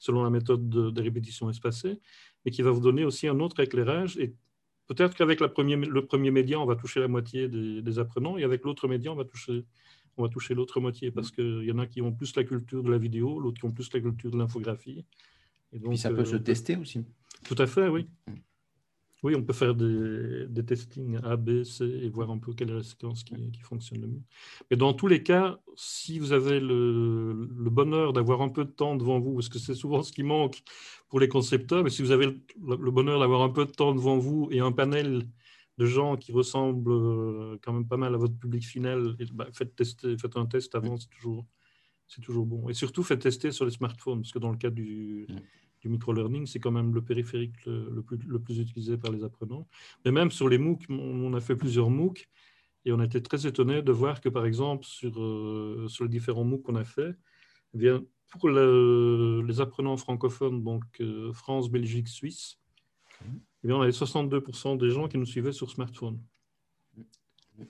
[0.00, 2.00] selon la méthode de répétition espacée,
[2.44, 4.16] et qui va vous donner aussi un autre éclairage.
[4.18, 4.34] Et
[4.86, 8.88] peut-être qu'avec le premier média, on va toucher la moitié des, apprenants, et avec l'autre
[8.88, 9.64] média, on va toucher,
[10.16, 12.82] on va toucher l'autre moitié, parce qu'il y en a qui ont plus la culture
[12.82, 15.04] de la vidéo, l'autre qui ont plus la culture de l'infographie.
[15.72, 17.04] Et donc, Puis ça peut se euh, tester aussi.
[17.44, 18.08] Tout à fait, oui.
[19.22, 22.70] Oui, on peut faire des, des, testings A, B, C et voir un peu quelle
[22.70, 24.22] est la séquence qui, qui fonctionne le mieux.
[24.70, 28.70] Mais dans tous les cas, si vous avez le, le bonheur d'avoir un peu de
[28.70, 30.62] temps devant vous, parce que c'est souvent ce qui manque
[31.10, 34.16] pour les concepteurs, mais si vous avez le, bonheur d'avoir un peu de temps devant
[34.16, 35.26] vous et un panel
[35.76, 39.74] de gens qui ressemblent euh, quand même pas mal à votre public final, bah, faites,
[39.74, 41.44] tester, faites un test avant, c'est toujours,
[42.22, 42.68] toujours bon.
[42.68, 45.26] Et surtout, faites tester sur les smartphones, parce que dans le cas du
[45.80, 49.66] du micro-learning, c'est quand même le périphérique le, plus, utilisé par les apprenants.
[50.04, 52.28] Mais même sur les MOOC, on a fait plusieurs MOOC
[52.84, 56.62] et on été très étonné de voir que, par exemple, sur, euh, les différents MOOC
[56.62, 57.14] qu'on a fait,
[57.78, 57.90] eh
[58.30, 62.58] pour les apprenants francophones, donc euh, France, Belgique, Suisse,
[63.64, 66.18] eh on avait 62% des gens qui nous suivaient sur smartphone.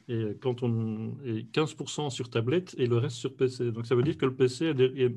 [0.07, 3.73] Et 15% sur tablette et le reste sur PC.
[3.73, 5.17] Donc ça veut dire que le PC est,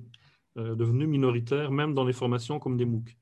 [0.57, 3.17] euh, devenu minoritaire, même dans les formations comme des MOOC.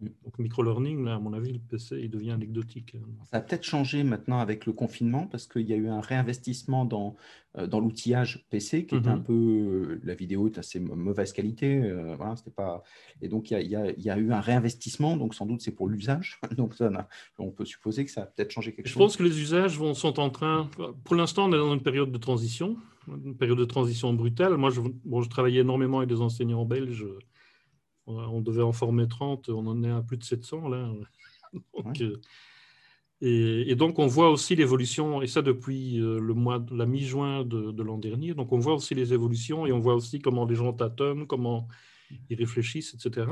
[0.00, 0.06] Mm.
[0.24, 2.96] Donc, micro-learning, à mon avis, le PC, il devient anecdotique.
[3.30, 6.84] Ça a peut-être changé maintenant avec le confinement parce qu'il y a eu un réinvestissement
[6.84, 7.16] dans,
[7.58, 9.22] euh, dans l'outillage PC qui est un mm-hmm.
[9.22, 9.32] peu.
[9.32, 11.92] Euh, la vidéo est assez mauvaise qualité.
[12.16, 12.82] voilà, c'était pas...
[13.20, 15.16] Et donc, il y, a, il, y a, eu un réinvestissement.
[15.16, 16.40] Donc, sans doute, c'est pour l'usage.
[16.56, 16.90] Donc, ça,
[17.38, 18.94] on peut supposer que ça a peut-être changé quelque chose.
[18.94, 20.68] Je pense que les usages vont, sont en train.
[21.04, 22.76] Pour l'instant, on est dans une période de transition,
[23.08, 24.56] une période de transition brutale.
[24.56, 27.04] Moi, je, bon, je travaillais énormément avec des enseignants belges
[28.10, 30.92] on devait en former 30, on en est à plus de 700 là.
[33.22, 37.44] Euh, et, donc on voit aussi l'évolution, et ça depuis euh, le mois, la mi-juin
[37.44, 38.34] de, l'an dernier.
[38.34, 41.68] Donc on voit aussi les évolutions et on voit aussi comment les gens tâtonnent, comment
[42.28, 43.26] ils réfléchissent, etc.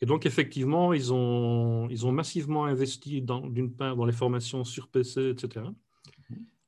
[0.00, 4.88] Et donc effectivement, ils ont, ils ont massivement investi d'une part dans les formations sur
[4.88, 5.66] PC, etc.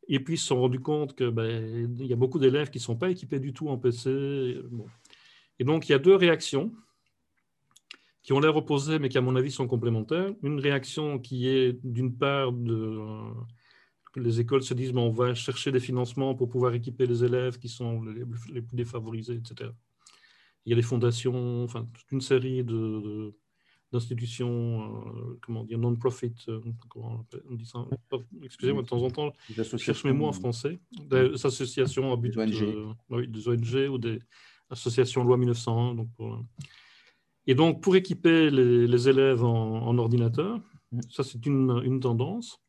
[0.06, 2.82] Et puis ils se sont rendus compte qu'il ben, y a beaucoup d'élèves qui ne
[2.82, 4.58] sont pas équipés du tout en PC.
[5.58, 6.72] Et donc il y a deux réactions
[8.24, 10.32] qui ont l'air opposés, mais qui, à mon avis, sont complémentaires.
[10.42, 12.98] Une réaction qui est, d'une part, de,
[14.14, 17.58] que les écoles se disent, on va chercher des financements pour pouvoir équiper les élèves
[17.58, 18.24] qui sont les,
[18.62, 19.70] plus défavorisés, etc.
[20.64, 23.34] Il y a des fondations, enfin, toute une série de,
[23.92, 27.87] d'institutions, euh, comment dire, non-profit, euh, comment on dit ça
[28.42, 30.80] Excusez-moi, de temps en temps, je cherche mes mots en français.
[30.92, 34.18] Des associations à but, euh, oui, des ONG ou des
[34.70, 36.42] associations loi 1901, donc pour,
[37.46, 40.61] et donc, pour équiper les, élèves en, ordinateur,
[40.92, 41.00] mm.
[41.11, 42.61] ça c'est une, tendance.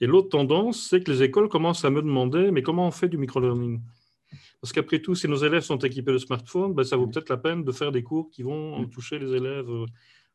[0.00, 3.08] Et l'autre tendance, c'est que les écoles commencent à me demander, mais comment on fait
[3.08, 3.80] du microlearning?
[4.60, 7.10] Parce qu'après tout, si nos élèves sont équipés de smartphones, ben, ça vaut mm.
[7.10, 8.90] peut-être la peine de faire des cours qui vont mm.
[8.90, 9.86] toucher les élèves euh,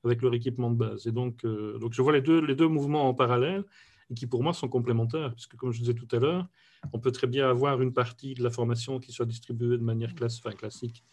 [0.03, 1.07] avec leur équipement de base.
[1.07, 3.63] Et donc, euh, donc je vois les deux, les deux mouvements en parallèle
[4.09, 6.47] et qui pour moi sont complémentaires, puisque comme je disais tout à l'heure,
[6.93, 10.15] on peut très bien avoir une partie de la formation qui soit distribuée de manière
[10.15, 11.03] classe, enfin, classique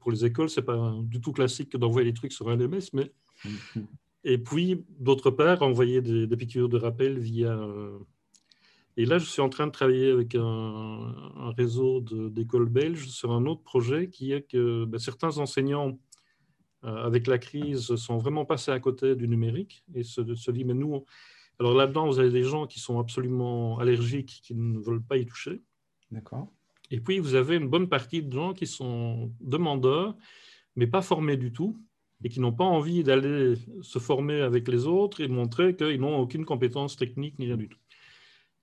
[0.00, 3.12] pour les écoles, c'est pas du tout classique d'envoyer des trucs sur un LMS, mais
[4.24, 7.52] et puis d'autre part envoyer des, des, piqûres de rappel via.
[7.52, 7.98] Euh,
[8.96, 13.46] et là, je suis en train de travailler avec un, réseau d'écoles belges sur un
[13.46, 15.98] autre projet qui est que ben, certains enseignants,
[16.84, 20.66] euh, avec la crise, sont vraiment passés à côté du numérique et se, se disent
[20.66, 21.04] mais nous,
[21.58, 25.24] alors là-dedans, vous avez des gens qui sont absolument allergiques, qui ne veulent pas y
[25.24, 25.62] toucher.
[26.10, 26.52] D'accord.
[26.92, 30.14] Et puis, vous avez une bonne partie de gens qui sont demandeurs,
[30.76, 31.80] mais pas formés du tout,
[32.22, 36.18] et qui n'ont pas envie d'aller se former avec les autres et montrer qu'ils n'ont
[36.18, 37.78] aucune compétence technique ni rien du tout.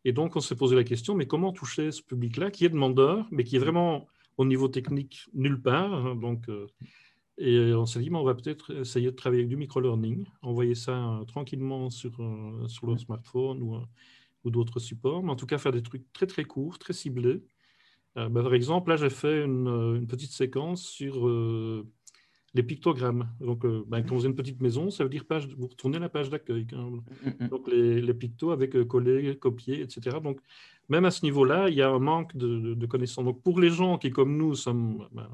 [0.06, 3.26] Et donc, on s'est posé la question, mais comment toucher ce public-là, qui est demandeur,
[3.32, 5.92] mais qui est vraiment au niveau technique nulle part.
[5.92, 6.68] Hein, donc, euh,
[7.40, 10.94] et on s'est dit, on va peut-être essayer de travailler avec du micro-learning, envoyer ça
[10.94, 13.80] euh, tranquillement sur, euh, sur le smartphone ou,
[14.44, 17.42] ou d'autres supports, mais en tout cas faire des trucs très très courts, très ciblés,
[18.20, 21.88] euh, bah, par exemple, là, j'ai fait une, euh, petite séquence sur euh,
[22.54, 23.30] les pictogrammes.
[23.40, 26.10] Donc, bah, quand vous avez une petite maison, ça veut dire page, vous retournez la
[26.10, 26.68] page d'accueil.
[26.74, 26.90] Hein.
[26.90, 27.48] Mm, mm, mm.
[27.50, 30.18] Donc, les, les, pictos avec collé, copié, etc.
[30.22, 30.40] Donc,
[30.90, 33.26] même à ce niveau-là, il y a un manque de, connaissances.
[33.26, 35.30] Donc, pour les gens qui, comme nous, sommes bah,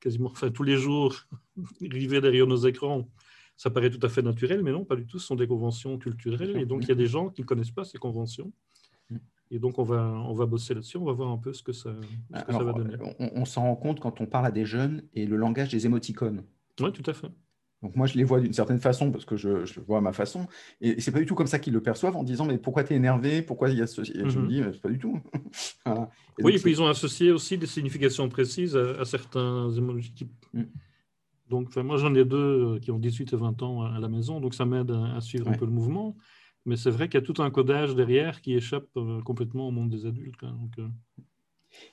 [0.00, 1.14] quasiment enfin, tous les jours
[1.80, 3.08] rivés derrière nos écrans,
[3.56, 5.20] ça paraît tout à fait naturel, mais non, pas du tout.
[5.20, 6.56] Ce sont des conventions culturelles.
[6.56, 8.52] Et donc, il y a des gens qui ne connaissent pas ces conventions.
[9.50, 11.72] Et donc, on va, on va bosser là-dessus, on va voir un peu ce que
[11.72, 11.94] ça,
[12.30, 12.96] va donner.
[13.18, 16.44] On, s'en rend compte quand on parle à des jeunes et le langage des émoticônes.
[16.80, 17.28] Oui, tout à fait.
[17.82, 20.14] Donc moi, je les vois d'une certaine façon parce que je, je, vois à ma
[20.14, 20.46] façon.
[20.80, 22.94] Et c'est pas du tout comme ça qu'ils le perçoivent en disant mais pourquoi tu
[22.94, 23.42] es énervé?
[23.42, 24.02] Pourquoi il y a ce...
[24.02, 24.48] Je me mhm.
[24.48, 25.20] dis c'est pas du tout.
[26.42, 30.14] oui, et puis ils ont associé aussi des significations précises à, certains émojis.
[30.54, 30.62] Mm.
[31.50, 34.40] Donc moi, j'en ai deux euh, qui ont 18 et 20 ans à la maison,
[34.40, 36.16] donc ça m'aide à, suivre un peu le mouvement.
[36.66, 39.70] Mais c'est vrai qu'il y a tout un codage derrière qui échappe euh, complètement au
[39.70, 40.42] monde des adultes.
[40.78, 40.88] Euh.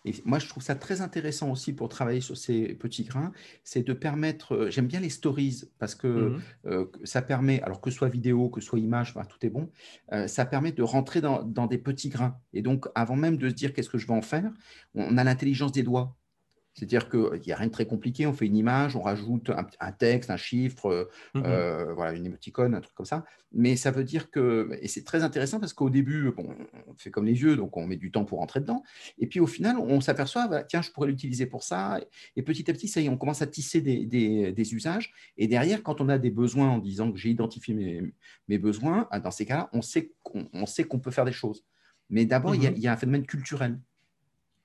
[0.06, 3.32] Et moi, je trouve ça très intéressant aussi pour travailler sur ces petits grains,
[3.64, 7.90] c'est de permettre, euh, j'aime bien les stories parce que mmh ça permet, alors que
[7.90, 9.70] ce soit vidéo, que ce soit image, tout est bon,
[10.28, 12.38] ça permet de rentrer dans, dans, des petits grains.
[12.54, 14.52] Et donc, avant même de se dire qu'est-ce que je vais en faire,
[14.94, 16.16] on a l'intelligence des doigts.
[16.74, 19.92] C'est-à-dire qu'il n'y a rien de très compliqué, on fait une image, on rajoute un,
[19.92, 23.26] texte, un chiffre, euh, mmh euh, voilà, une émoticône, un truc comme ça.
[23.52, 26.56] Mais ça veut dire que, et c'est très intéressant parce qu'au début, bon,
[26.88, 28.84] on fait comme les yeux, donc on met du temps pour rentrer dedans.
[29.18, 32.00] Et puis au final, on s'aperçoit, bah, tiens, je pourrais l'utiliser pour ça.
[32.38, 35.14] Et petit à petit, ça y est, on commence à tisser des, usages.
[35.38, 37.74] Et derrière, quand on a des besoins en disant que j'ai identifié
[38.48, 41.66] mes, besoins, ah, dans ces cas-là, on sait qu'on peut faire des choses.
[42.10, 43.80] Mais d'abord, il y, y, a un phénomène culturel.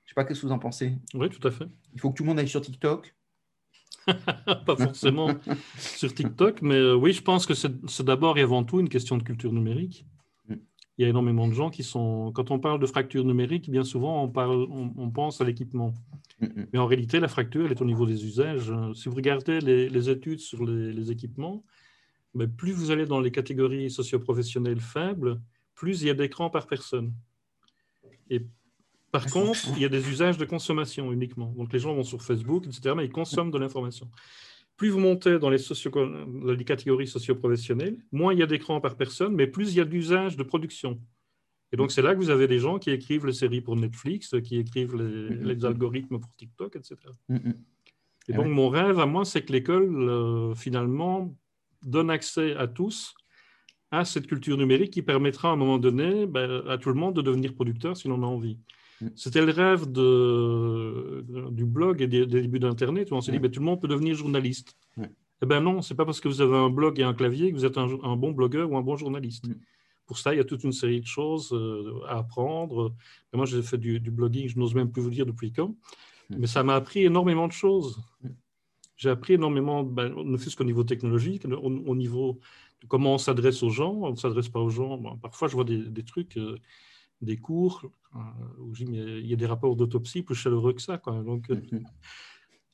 [0.07, 0.93] Je ne sais pas qu'est-ce que vous en pensez?
[1.15, 1.67] Oui, tout à fait.
[1.93, 3.13] Il faut que tout le monde aille sur TikTok?
[4.65, 5.35] pas forcément
[5.77, 9.17] sur TikTok, mais euh, oui, je pense que c'est d'abord et avant tout une question
[9.17, 10.05] de culture numérique.
[10.47, 10.53] Mm.
[10.97, 12.31] il y a énormément de gens qui sont.
[12.33, 15.93] Quand on parle de fracture numérique, bien souvent, on, parle, on, pense à l'équipement.
[16.41, 16.67] Mm-hmm.
[16.71, 18.71] Mais en réalité, la fracture, elle est au niveau des usages.
[18.95, 21.65] Si vous regardez les, études sur les, équipements,
[22.33, 25.41] mais plus vous allez dans les catégories socioprofessionnelles faibles,
[25.75, 27.13] plus il y a d'écrans par personne.
[28.29, 28.45] Et
[29.17, 31.51] par contre, il y a des usages de consommation uniquement.
[31.57, 34.07] Donc les gens vont sur Facebook, etc., mais ils consomment de l'information.
[34.75, 35.91] Plus vous montez dans les, socio
[36.55, 39.85] les catégories socioprofessionnelles, moins il y a d'écrans par personne, mais plus il y a
[39.85, 41.01] d'usages de production.
[41.71, 44.35] Et donc c'est là que vous avez des gens qui écrivent les séries pour Netflix,
[44.43, 46.95] qui écrivent les, algorithmes pour TikTok, etc.
[48.27, 51.35] Et donc mon rêve à moi, c'est que l'école, euh, finalement,
[51.81, 53.15] donne accès à tous
[53.89, 57.15] à cette culture numérique qui permettra à un moment donné ben, à tout le monde
[57.15, 58.59] de devenir producteur si l'on a envie.
[59.01, 59.07] Mm.
[59.15, 63.51] C'était le rêve de, du blog et des, débuts d'Internet où on s'est dit ben,
[63.51, 64.75] tout le monde peut devenir journaliste.
[65.41, 67.57] Eh bien non, c'est pas parce que vous avez un blog et un clavier que
[67.57, 69.47] vous êtes un, bon blogueur ou un bon journaliste.
[69.47, 69.55] Mm.
[70.05, 72.95] Pour ça, il y a toute une série de choses euh, à apprendre.
[73.33, 75.75] moi, j'ai fait du, blogging, je n'ose même plus vous dire depuis quand,
[76.29, 76.37] mm.
[76.39, 78.01] mais ça m'a appris énormément de choses.
[78.95, 82.39] J'ai appris énormément, ben, ne fût-ce qu'au niveau technologique, au niveau
[82.87, 85.17] comment on s'adresse aux gens, on ne s'adresse pas aux gens.
[85.17, 86.57] parfois, je vois des, trucs, euh,
[87.21, 88.19] des cours, euh,
[88.59, 91.01] où il y a des rapports d'autopsie plus chaleureux que ça.
[91.25, 91.83] Donc, euh, mhm.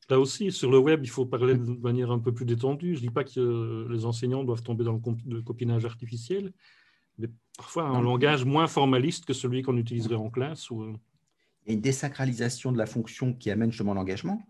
[0.10, 2.96] là aussi, sur le web, il faut parler de manière un peu plus détendue.
[2.96, 6.54] Je ne dis pas que les enseignants doivent tomber dans le copinage artificiel,
[7.18, 10.70] mais parfois un langage moins formaliste que celui qu'on utiliserait en classe.
[10.72, 10.96] Ou...
[11.66, 14.42] Et une désacralisation de la fonction qui amène justement l'engagement.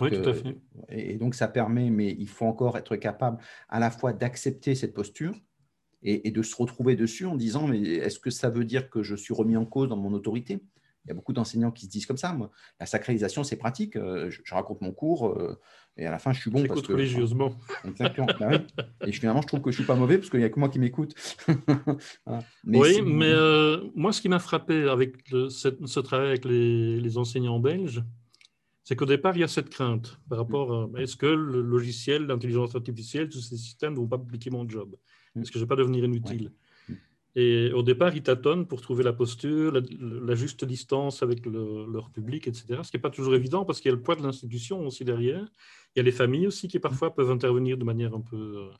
[0.00, 0.56] Oui, tout à fait.
[0.88, 4.94] Et donc, ça permet, mais il faut encore être capable à la fois d'accepter cette
[4.94, 5.36] posture
[6.06, 9.16] et, de se retrouver dessus en disant, mais est-ce que ça veut dire que je
[9.16, 10.60] suis remis en cause dans mon autorité?
[11.04, 12.32] Il y a beaucoup d'enseignants qui se disent comme ça.
[12.32, 13.96] Moi, la sacralisation, c'est pratique.
[13.96, 15.58] Euh, je, raconte mon cours euh,
[15.96, 16.64] et à la fin, je suis bon.
[16.66, 17.54] Parce que, religieusement.
[17.84, 18.26] Exactement.
[18.40, 18.50] Bah
[19.06, 20.58] et finalement, je trouve que je ne suis pas mauvais parce qu'il n'y a que
[20.58, 21.14] moi qui m'écoute.
[22.66, 27.60] oui, mais euh, moi, ce qui m'a frappé avec ce, travail avec les, les enseignants
[27.60, 28.02] belges,
[28.82, 32.26] c'est qu'au départ, il y a cette crainte par rapport à est-ce que le logiciel,
[32.26, 34.96] l'intelligence artificielle, tous ces systèmes ne vont pas compliquer mon job?
[35.40, 36.50] Est-ce que je ne vais pas devenir inutile
[36.88, 36.94] mm.
[37.38, 42.48] Et au départ, ils tâtonnent pour trouver la posture, la, juste distance avec leur public,
[42.48, 42.80] etc.
[42.82, 45.04] Ce qui n'est pas toujours évident parce qu'il y a le poids de l'institution aussi
[45.04, 45.46] derrière.
[45.94, 48.70] Il y a les familles aussi qui parfois peuvent intervenir de manière un peu,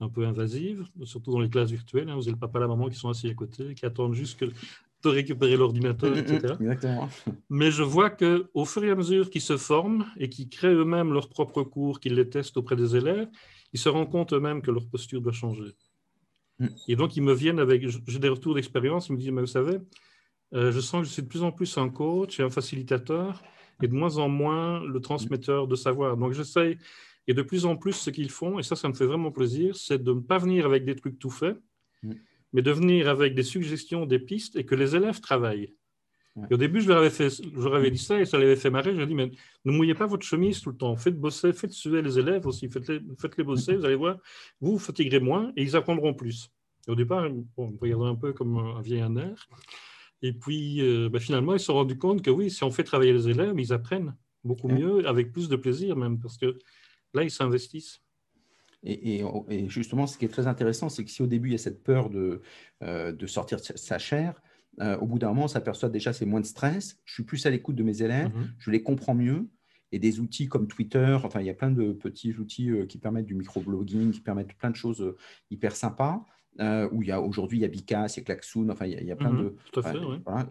[0.00, 2.08] un peu invasive, surtout dans les classes virtuelles.
[2.08, 2.16] Hein.
[2.16, 4.40] Vous avez le papa et la maman qui sont assis à côté, qui attendent juste
[4.40, 6.54] que de récupérer l'ordinateur, etc.
[7.50, 11.12] Mais je vois qu'au fur et à mesure qu'ils se forment et qu'ils créent eux-mêmes
[11.12, 13.28] leurs propres cours, qu'ils les testent auprès des élèves,
[13.74, 15.74] ils se rendent compte eux-mêmes que leur posture doit changer.
[16.58, 16.68] Mm.
[16.88, 19.46] Et donc, ils me viennent avec, j'ai des retours d'expérience, ils me disent, mais vous
[19.46, 19.78] savez,
[20.54, 23.42] euh, je sens que je suis de plus en plus un coach et un facilitateur,
[23.82, 26.16] et de moins en moins le transmetteur de savoir.
[26.16, 26.78] Donc, j'essaye,
[27.26, 29.76] et de plus en plus, ce qu'ils font, et ça, ça me fait vraiment plaisir,
[29.76, 31.58] c'est de ne pas venir avec des trucs tout faits,
[32.02, 32.12] mm
[32.54, 35.74] mais de venir avec des suggestions, des pistes et que les élèves travaillent.
[36.36, 38.94] Au début, je leur, avais fait, je dit ça et ça les avait fait marrer.
[38.94, 39.30] Je ai dit, mais
[39.64, 40.96] ne mouillez pas votre chemise tout le temps.
[40.96, 42.68] Faites bosser, faites suer les élèves aussi.
[42.68, 44.18] Faites-les faites -les bosser, vous allez voir,
[44.60, 46.50] vous vous fatiguerez moins et ils apprendront plus.
[46.88, 49.48] au départ, on me regardait un peu comme un vieil air.
[50.22, 52.84] Et puis, euh, bah, finalement, ils se sont rendus compte que oui, si on fait
[52.84, 56.58] travailler les élèves, ils apprennent beaucoup mieux, avec plus de plaisir même, parce que
[57.12, 58.00] là, ils s'investissent.
[58.82, 59.22] Et,
[59.68, 61.82] justement, ce qui est très intéressant, c'est que si au début, il y a cette
[61.82, 62.42] peur de,
[62.82, 64.40] euh, de sortir sa chair,
[64.80, 67.44] euh, au bout d'un moment, on s'aperçoit déjà c'est moins de stress, je suis plus
[67.46, 68.50] à l'écoute de mes élèves, mm-hmm.
[68.58, 69.48] je les comprends mieux.
[69.92, 72.98] Et des outils comme Twitter, enfin, il y a plein de petits outils euh, qui
[72.98, 75.14] permettent du microblogging, qui permettent plein de choses
[75.50, 76.24] hyper sympas.
[76.58, 79.06] où il y a aujourd'hui il y a Bicas, il y a Klaxoon, enfin il
[79.06, 79.44] y a, plein mm-hmm.
[79.44, 79.56] de.
[79.72, 79.98] Tout à fait,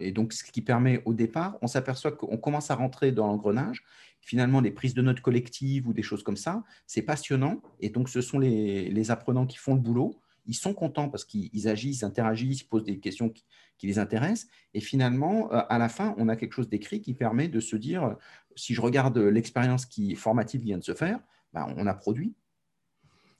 [0.00, 3.84] Et donc ce qui permet au départ, on s'aperçoit qu'on commence à rentrer dans l'engrenage
[4.24, 7.62] finalement les prises de notes collectives ou des choses comme ça, c'est passionnant.
[7.80, 10.18] Et donc, ce sont les, apprenants qui font le boulot.
[10.46, 13.44] Ils sont contents parce qu'ils agissent, ils interagissent, ils posent des questions qui,
[13.82, 14.48] les intéressent.
[14.72, 17.76] Et finalement, euh, à la fin, on a quelque chose d'écrit qui permet de se
[17.76, 18.16] dire,
[18.56, 21.20] si je regarde l'expérience qui formative vient de se faire,
[21.52, 22.34] ben, on a produit.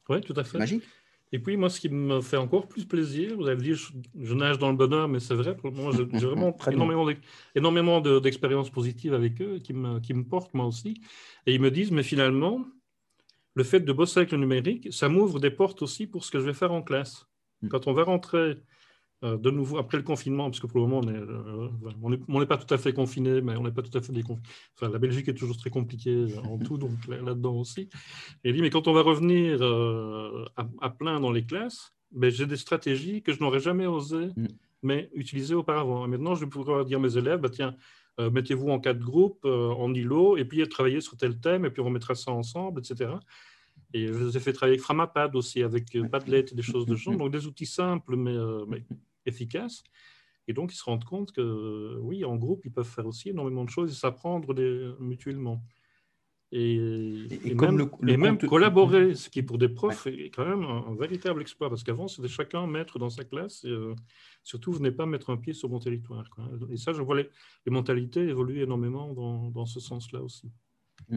[0.09, 0.59] Oui, tout à fait.
[0.59, 0.85] Magique.
[1.35, 4.57] Et puis, moi, ce qui me fait encore plus plaisir, vous avez dit, je, nage
[4.59, 6.57] dans le bonheur, mais c'est vrai, pour moi, j'ai vraiment
[7.57, 11.01] énormément, d'expériences positives avec eux qui me, qui me portent, moi aussi.
[11.47, 12.65] Et ils me disent, mais finalement,
[13.55, 16.41] le fait de bosser avec le numérique, ça m'ouvre des portes aussi pour ce que
[16.41, 17.27] je vais faire en classe.
[17.63, 17.69] Mm.
[17.69, 18.59] Quand on va rentrer
[19.25, 21.01] euh, de nouveau après le confinement, parce que pour le moment,
[22.03, 24.13] on n'est euh, pas tout à fait confiné, mais on n'est pas tout à fait
[24.13, 24.47] déconfiné.
[24.77, 27.89] Enfin, la Belgique est toujours très compliquée euh, en tout, donc là-dedans aussi.
[28.43, 29.63] Et dit, mais quand on va revenir
[30.57, 34.47] à, plein dans les classes, ben, j'ai des stratégies que je n'aurais jamais osé mm.
[34.83, 36.05] mais utiliser auparavant.
[36.05, 37.77] Et maintenant, je vais pouvoir dire à mes élèves, bah, tiens,
[38.19, 41.87] mettez-vous en quatre groupes, en îlot, et puis travaillez sur tel thème, et puis on
[41.87, 43.11] remettra ça ensemble, etc.
[43.95, 46.97] Et je vous ai fait travailler avec Framapad aussi, avec Padlet et des choses de
[46.97, 47.17] genre.
[47.17, 48.85] Donc des outils simples, mais
[49.25, 49.83] efficace.
[50.47, 53.65] Et donc, ils se rendent compte que, oui, en groupe, ils peuvent faire aussi énormément
[53.65, 54.53] de choses et s'apprendre
[55.01, 55.63] mutuellement.
[56.53, 56.79] Et,
[57.55, 62.07] même, collaborer, ce qui pour des profs est quand même un, véritable exploit, parce qu'avant,
[62.07, 63.95] c'était chacun maître dans sa classe, et euh,
[64.45, 66.25] surtout, venez pas mettre un pied sur mon territoire.
[66.71, 67.29] Et ça, je vois les,
[67.67, 70.53] mentalités évoluer énormément dans, dans ce sens-là aussi.
[71.09, 71.17] Mm.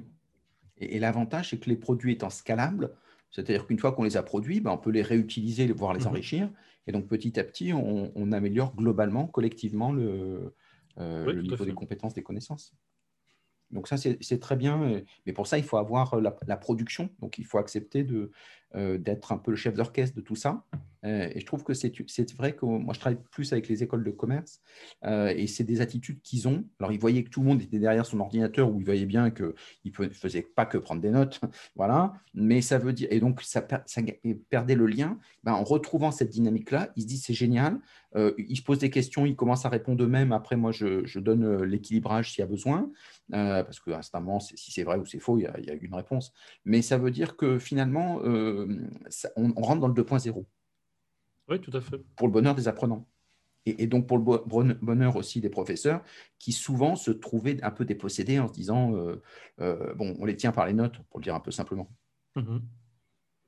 [0.79, 2.91] Et, l'avantage, c'est que les produits étant scalables,
[3.31, 6.07] c'est-à-dire qu'une fois qu'on les a produits, ben, on peut les réutiliser, voire les mm-hmm.
[6.07, 6.49] enrichir,
[6.87, 10.53] et donc petit à petit, on, améliore globalement, collectivement, le,
[10.99, 12.73] euh, le niveau des compétences, des connaissances.
[13.71, 15.01] Donc ça, c'est très bien.
[15.25, 17.09] Mais pour ça, il faut avoir euh, la, production.
[17.19, 18.31] Donc il faut accepter euh,
[18.75, 20.63] d'être un peu le chef d'orchestre de tout ça.
[21.05, 21.91] Euh, et je trouve que c'est
[22.37, 24.61] vrai que moi, je travaille plus avec les écoles de commerce.
[25.03, 26.65] et c'est des attitudes qu'ils ont.
[26.79, 29.31] Alors ils voyaient que tout le monde était derrière son ordinateur, où ils voyaient bien
[29.31, 29.53] qu'ils
[29.99, 31.39] ne faisaient pas que prendre des notes.
[31.75, 32.13] voilà.
[32.33, 33.07] Mais ça veut dire...
[33.11, 34.01] Et donc, ça, ça
[34.49, 35.17] perdait le lien.
[35.43, 37.79] Ben, en retrouvant cette dynamique-là, ils se disent, c'est génial.
[38.15, 40.31] ils se posent des questions, ils commencent à répondre eux-mêmes.
[40.31, 42.89] Après, moi, je, donne l'équilibrage s'il y a besoin.
[43.33, 46.33] Euh, parce que instamment, si c'est vrai ou c'est faux, il y, a, une réponse.
[46.63, 48.56] Mais ça veut dire que finalement, euh,
[49.35, 50.45] on, rentre dans le 2.0.
[51.49, 51.97] Oui, tout à fait.
[52.15, 53.07] Pour le bonheur des apprenants.
[53.65, 56.01] Et, donc pour le bonheur aussi des professeurs,
[56.39, 60.53] qui souvent se trouvaient un peu dépossédés en se disant, euh, bon, on les tient
[60.53, 61.89] par les notes, pour le dire un peu simplement.
[62.35, 62.59] Mmh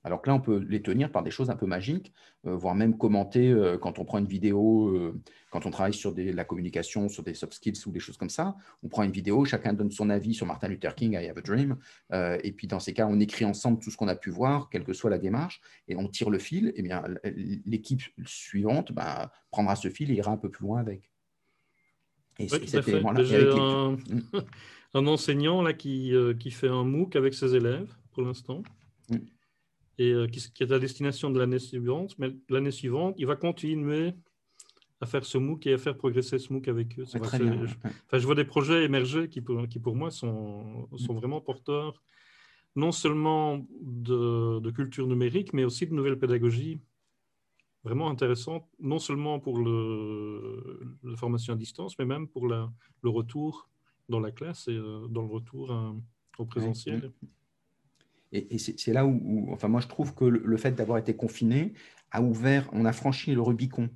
[0.04, 2.14] alors que là, on peut les tenir par des choses un peu magiques,
[2.46, 5.20] euh, voire même commenter euh, quand on prend une vidéo, euh,
[5.52, 8.56] quand on travaille sur la communication, sur des soft skills ou des choses comme ça.
[8.82, 11.42] On prend une vidéo, chacun donne son avis sur Martin Luther King, I Have a
[11.42, 11.78] Dream.
[12.12, 14.84] et puis dans ces cas, on écrit ensemble tout ce qu'on a pu voir, quelle
[14.84, 16.68] que soit la démarche, et on tire le fil.
[16.70, 17.04] Et eh bien,
[17.66, 21.10] l'équipe suivante bah, prendra ce fil et ira un peu plus loin avec.
[22.38, 23.98] Et J'ai un,
[24.94, 28.64] un, enseignant là, qui, qui fait un MOOC avec ses élèves pour l'instant.
[29.10, 29.18] Mm
[30.00, 32.16] et euh, qui, est à destination de l'année suivante.
[32.18, 34.14] Mais l'année suivante, il va continuer
[35.02, 37.06] à faire ce MOOC et à faire progresser ce MOOC avec eux.
[37.06, 41.42] je, enfin, je vois des projets émerger qui, pour, qui pour moi, sont, sont vraiment
[41.42, 42.02] porteurs
[42.76, 46.80] non seulement de, de, culture numérique, mais aussi de nouvelles pédagogies
[47.84, 52.72] vraiment intéressantes, non seulement pour le, la formation à distance, mais même pour la,
[53.02, 53.70] le retour
[54.08, 55.76] dans la classe et euh, dans le retour
[56.38, 57.12] au présentiel.
[58.32, 61.74] Et, c'est là où, enfin, moi, je trouve que le, fait d'avoir été confiné
[62.12, 63.90] a ouvert, on a franchi le Rubicon.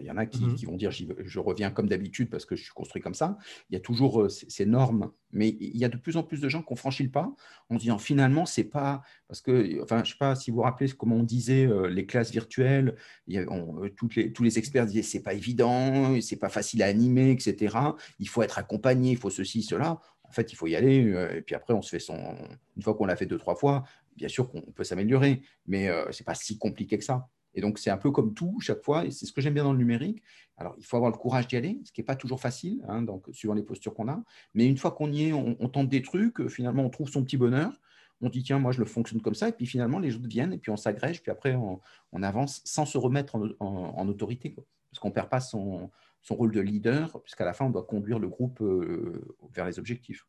[0.00, 2.64] Il y en a qui, mmh vont dire je reviens comme d'habitude parce que je
[2.64, 3.38] suis construit comme ça.
[3.70, 6.40] Il y a toujours euh, ces normes, mais il y a de plus en plus
[6.40, 7.34] de gens qui ont franchi le pas
[7.70, 9.02] en disant finalement, c'est pas.
[9.28, 11.88] Parce que, enfin, je ne sais pas si vous vous rappelez comment on disait euh,
[11.88, 12.96] les classes virtuelles,
[13.26, 16.82] il y euh, toutes les, tous les experts disaient c'est pas évident, c'est pas facile
[16.82, 17.76] à animer, etc.
[18.18, 21.04] Il faut être accompagné, il faut ceci, cela en fait, il faut y aller.
[21.12, 22.36] Euh, et puis après, on se fait son.
[22.76, 23.84] Une fois qu'on l'a fait deux, trois fois,
[24.16, 27.28] bien sûr qu'on peut s'améliorer, mais euh, ce n'est pas si compliqué que ça.
[27.56, 29.62] Et donc, c'est un peu comme tout, chaque fois, et c'est ce que j'aime bien
[29.62, 30.22] dans le numérique.
[30.56, 33.02] Alors, il faut avoir le courage d'y aller, ce qui n'est pas toujours facile, hein,
[33.02, 34.20] donc, suivant les postures qu'on a.
[34.54, 37.36] Mais une fois qu'on y est, on, tente des trucs, finalement, on trouve son petit
[37.36, 37.72] bonheur.
[38.20, 39.48] On dit, tiens, moi, je le fonctionne comme ça.
[39.48, 41.80] Et puis, finalement, les autres viennent, et puis on s'agrège, puis après, on,
[42.22, 44.56] avance sans se remettre en, autorité.
[44.90, 45.90] parce qu'on ne perd pas son,
[46.24, 49.22] son rôle de leader, puisqu'à la fin, on doit conduire le groupe euh,
[49.52, 50.26] vers les objectifs.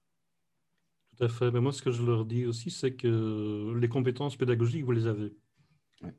[1.17, 1.49] Tout à fait.
[1.51, 5.07] Mais moi, ce que je leur dis aussi, c'est que les compétences pédagogiques, vous les
[5.07, 5.33] avez.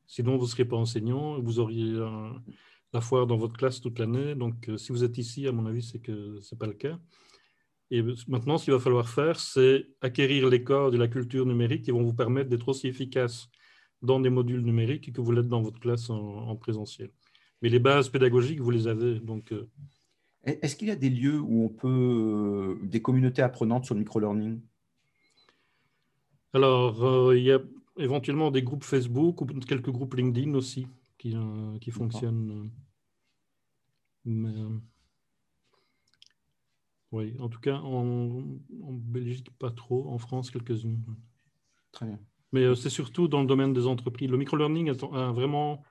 [0.06, 1.94] Sinon, vous ne serez pas enseignant, vous auriez
[2.94, 4.34] la foire dans votre classe toute l'année.
[4.34, 6.72] Donc, euh, si vous êtes ici, à mon avis, c'est que ce n'est pas le
[6.72, 6.98] cas.
[7.90, 11.82] Et maintenant, ce qu'il va falloir faire, c'est acquérir les codes et la culture numérique
[11.82, 13.48] qui vont vous permettre d'être aussi efficace
[14.00, 17.10] dans des modules numériques que vous l'êtes dans votre classe en présentiel.
[17.62, 19.18] Mais les bases pédagogiques, vous les avez.
[19.20, 19.68] Donc, euh.
[20.44, 24.00] Est-ce qu'il y a des lieux où on peut, euh, des communautés apprenantes sur le
[24.00, 24.60] microlearning?
[26.52, 27.58] Alors, euh, il y a
[27.96, 30.86] éventuellement des groupes Facebook ou quelques groupes LinkedIn aussi
[31.18, 31.34] qui,
[31.80, 32.70] qui fonctionnent.
[34.24, 34.54] Mais,
[37.10, 40.08] oui, en tout cas, en, Belgique, pas trop.
[40.10, 41.02] En France, quelques-unes.
[41.90, 42.20] Très bien.
[42.52, 44.30] Mais c'est surtout dans le domaine des entreprises.
[44.30, 45.82] Le microlearning a vraiment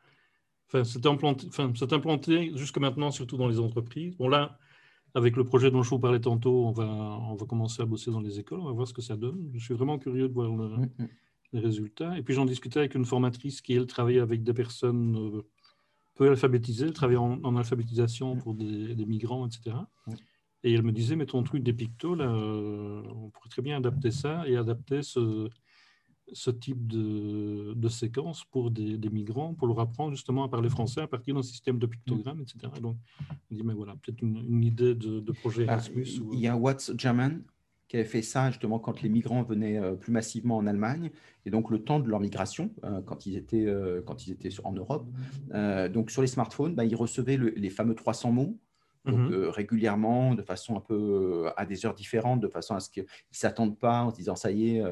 [0.67, 4.15] Enfin, c'est implanté, enfin, implanté jusque maintenant, surtout dans les entreprises.
[4.17, 4.57] Bon, là,
[5.13, 8.11] avec le projet dont je vous parlais tantôt, on va, on va commencer à bosser
[8.11, 9.51] dans les écoles, on va voir ce que ça donne.
[9.53, 10.51] Je suis vraiment curieux de voir
[11.53, 12.17] les résultats.
[12.17, 15.41] Et puis, j'en discutais avec une formatrice qui, elle, travaillait avec des personnes euh,
[16.15, 19.75] peu alphabétisées, elle travaillait en, alphabétisation pour des, des, etc.
[20.63, 23.77] Et elle me disait, mais ton truc des pictos, là, euh, on pourrait très bien
[23.77, 25.49] adapter ça et adapter ce,
[26.33, 30.69] ce type de, de séquence pour des, des, migrants, pour leur apprendre justement à parler
[30.69, 32.71] français à partir d'un système de pictogrammes, etc.
[32.81, 32.97] donc,
[33.51, 36.07] on dit, mais voilà, peut-être une, idée de, projet ah, Erasmus.
[36.33, 37.43] il y a What's German
[37.87, 41.11] qui avait fait ça justement quand les migrants venaient euh, plus massivement en Allemagne,
[41.45, 44.49] et donc le temps de leur migration, euh, quand, ils étaient, euh, quand ils étaient
[44.63, 45.07] en Europe.
[45.93, 48.57] donc sur les smartphones, bah, ils recevaient les fameux 300 mots.
[49.05, 49.49] Donc, mhm.
[49.49, 53.07] régulièrement, de façon un peu à des heures différentes, de façon à ce qu'ils ne
[53.31, 54.83] s'attendent pas en se disant ça y est,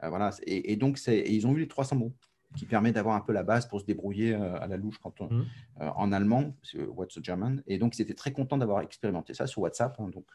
[0.00, 0.30] voilà.
[0.46, 2.12] Et, donc, et ils ont eu les 300 mots
[2.56, 5.32] qui permet d'avoir un peu la base pour se débrouiller à la louche quand on,
[5.32, 5.46] mhm.
[5.78, 6.54] en allemand,
[6.88, 7.62] What's the German.
[7.66, 9.96] Et donc, ils étaient très contents d'avoir expérimenté ça sur WhatsApp.
[9.98, 10.26] Hein, donc,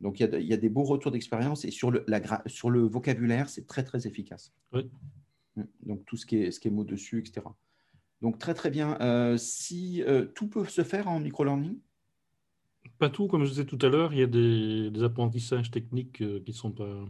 [0.00, 2.04] donc, il y, a, des beaux retours d'expérience et sur le,
[2.46, 4.52] sur le vocabulaire, c'est très, très efficace.
[4.72, 4.90] Oui.
[5.56, 5.62] Mm.
[5.84, 7.46] Donc, tout ce qui est, ce qui est mots dessus, etc.
[8.20, 8.98] Donc, très, très bien.
[9.00, 11.78] Euh, si euh, tout peut se faire en micro-learning?
[12.98, 16.40] Pas tout, comme je disais tout à l'heure, il y a des, apprentissages techniques euh,
[16.40, 17.04] qui, sont pas,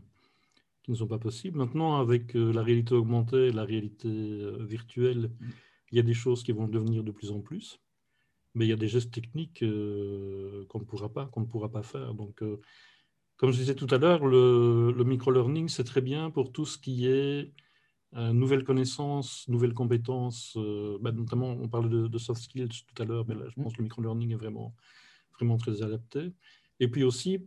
[0.82, 1.58] qui ne sont pas possibles.
[1.58, 4.08] Maintenant, avec la réalité augmentée, la réalité
[4.60, 5.46] virtuelle, mm.
[5.92, 7.80] il y a des choses qui vont devenir de plus en plus
[8.56, 11.68] mais il y a des gestes techniques euh, qu'on ne pourra pas, qu'on ne pourra
[11.70, 12.14] pas faire.
[12.14, 12.58] Donc, euh,
[13.36, 17.06] comme je disais tout à l'heure, le, micro-learning, c'est très bien pour tout ce qui
[17.06, 17.52] est
[18.14, 20.56] euh, nouvelles connaissances, nouvelles compétences.
[21.02, 23.78] Bah, notamment, on parlait de, soft skills tout à l'heure, mais là, je pense que
[23.78, 24.74] le micro-learning est vraiment,
[25.58, 26.32] très adapté.
[26.80, 27.40] Et puis aussi,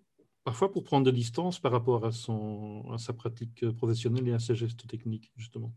[0.44, 4.40] parfois pour prendre des distances par rapport à, son, à sa pratique professionnelle et à
[4.40, 5.74] ses gestes techniques, justement.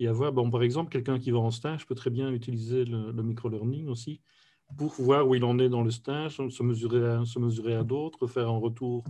[0.00, 3.10] Et avoir, bon, par exemple, quelqu'un qui va en stage peut très bien utiliser le,
[3.10, 4.20] le micro-learning aussi
[4.76, 7.84] pour voir où il en est dans le stage, se mesurer à, se mesurer à
[7.84, 9.04] d'autres, faire un retour,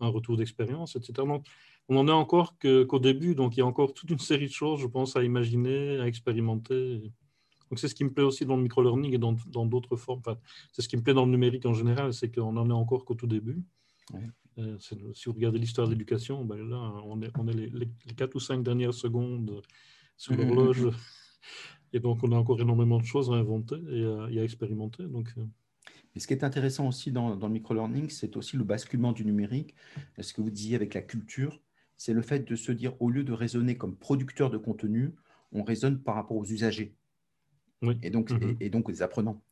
[0.00, 1.12] un retour d'expérience, etc.
[1.26, 1.46] Donc,
[1.88, 4.52] on n'en est encore qu'au début, donc il y a encore toute une série de
[4.52, 7.10] choses, je pense, à imaginer, à expérimenter.
[7.70, 10.20] Donc, c'est ce qui me plaît aussi dans le micro-learning et dans d'autres formes.
[10.20, 10.38] Enfin,
[10.72, 13.04] c'est ce qui me plaît dans le numérique en général, c'est qu'on n'en est encore
[13.04, 13.62] qu'au tout début.
[14.58, 18.14] Euh, si vous regardez l'histoire de l'éducation, ben là, on est, on est les, les,
[18.16, 19.62] 4 ou 5 dernières secondes
[20.16, 20.88] sur l'horloge.
[21.92, 25.04] Et donc, on a encore énormément de choses à inventer et à, expérimenter.
[25.04, 25.44] Donc, euh.
[26.16, 29.74] ce qui est intéressant aussi dans, le micro-learning, c'est aussi le basculement du numérique.
[30.20, 31.62] Ce que vous disiez avec la culture,
[31.96, 35.14] c'est le fait de se dire, au lieu de raisonner comme producteur de contenu,
[35.52, 36.94] on raisonne par rapport aux usagers
[38.02, 38.56] et, donc, mm-hmm.
[38.60, 39.42] et, donc aux apprenants.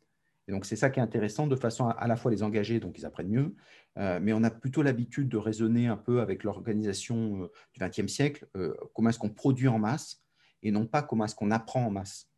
[0.49, 2.99] Et donc, c'est ça qui est intéressant, de façon à, la fois les engager, donc
[2.99, 3.55] ils apprennent mieux,
[3.99, 8.13] euh, mais on a plutôt l'habitude de raisonner un peu avec l'organisation euh, du XXe
[8.13, 8.47] siècle,
[8.95, 10.23] comment est-ce qu'on produit en masse
[10.63, 12.29] et non pas comment est-ce qu'on apprend en masse.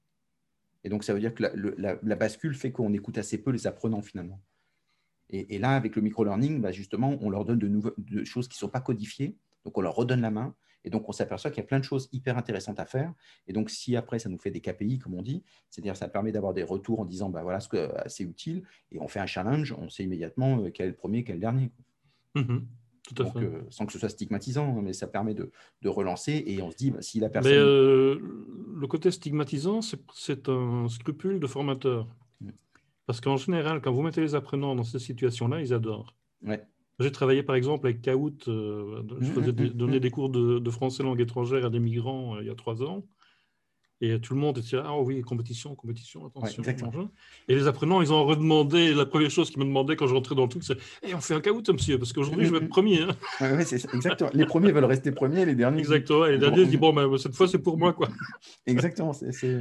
[0.84, 4.02] Et donc, ça veut dire que la, bascule fait qu'on écoute assez peu les apprenants
[4.02, 4.40] finalement.
[5.30, 8.60] Et, là, avec le micro-learning, bah, justement, on leur donne de, nouvelles, choses qui ne
[8.60, 10.54] sont pas codifiées, donc on leur redonne la main,
[10.84, 13.12] et donc on s'aperçoit qu'il y a plein de choses hyper intéressantes à faire.
[13.46, 16.32] Et donc, si après, ça nous fait des KPI, comme on dit, c'est-à-dire ça permet
[16.32, 18.62] d'avoir des retours en disant, bah, voilà ce que c'est utile,
[18.92, 21.36] et on fait un challenge, on sait immédiatement euh, quel est le premier, quel est
[21.36, 21.70] le dernier.
[22.34, 22.58] Mmh
[23.20, 25.50] euh, sans que ce soit stigmatisant, hein, mais ça permet de,
[25.86, 27.52] relancer et on se dit, bah, si la personne.
[27.52, 28.18] Mais euh,
[28.76, 32.06] le côté stigmatisant, c'est un scrupule de formateur.
[32.42, 32.50] Mm.
[33.06, 36.14] Parce qu'en général, quand vous mettez les apprenants dans ces situations-là, ils adorent.
[37.00, 40.58] J'ai travaillé par exemple avec Kahoot, euh, je mm, faisais mm, donner des cours de,
[40.58, 43.04] de, français langue étrangère à des migrants il y a trois ans.
[44.00, 46.62] Et tout le monde était là, ah oui, compétition, compétition, attention.
[47.48, 50.36] et les apprenants, ils ont redemandé, la première chose qu'ils me demandaient quand je rentrais
[50.36, 52.68] dans le truc, c'est hey, on fait un caout, monsieur, parce qu'aujourd'hui, je vais être
[52.68, 53.02] premier.
[53.02, 53.16] Hein.
[53.64, 54.30] C'est exactement.
[54.32, 55.80] Les premiers veulent rester premiers, les derniers.
[55.80, 56.26] Exactement.
[56.26, 57.92] Et les derniers disent, bon, ben, cette fois, c'est pour moi.
[57.92, 58.08] quoi.
[58.66, 59.12] exactement.
[59.12, 59.56] C'est,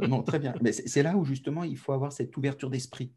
[0.00, 0.54] non, très bien.
[0.62, 3.12] Mais c'est là où, justement, il faut avoir cette ouverture d'esprit.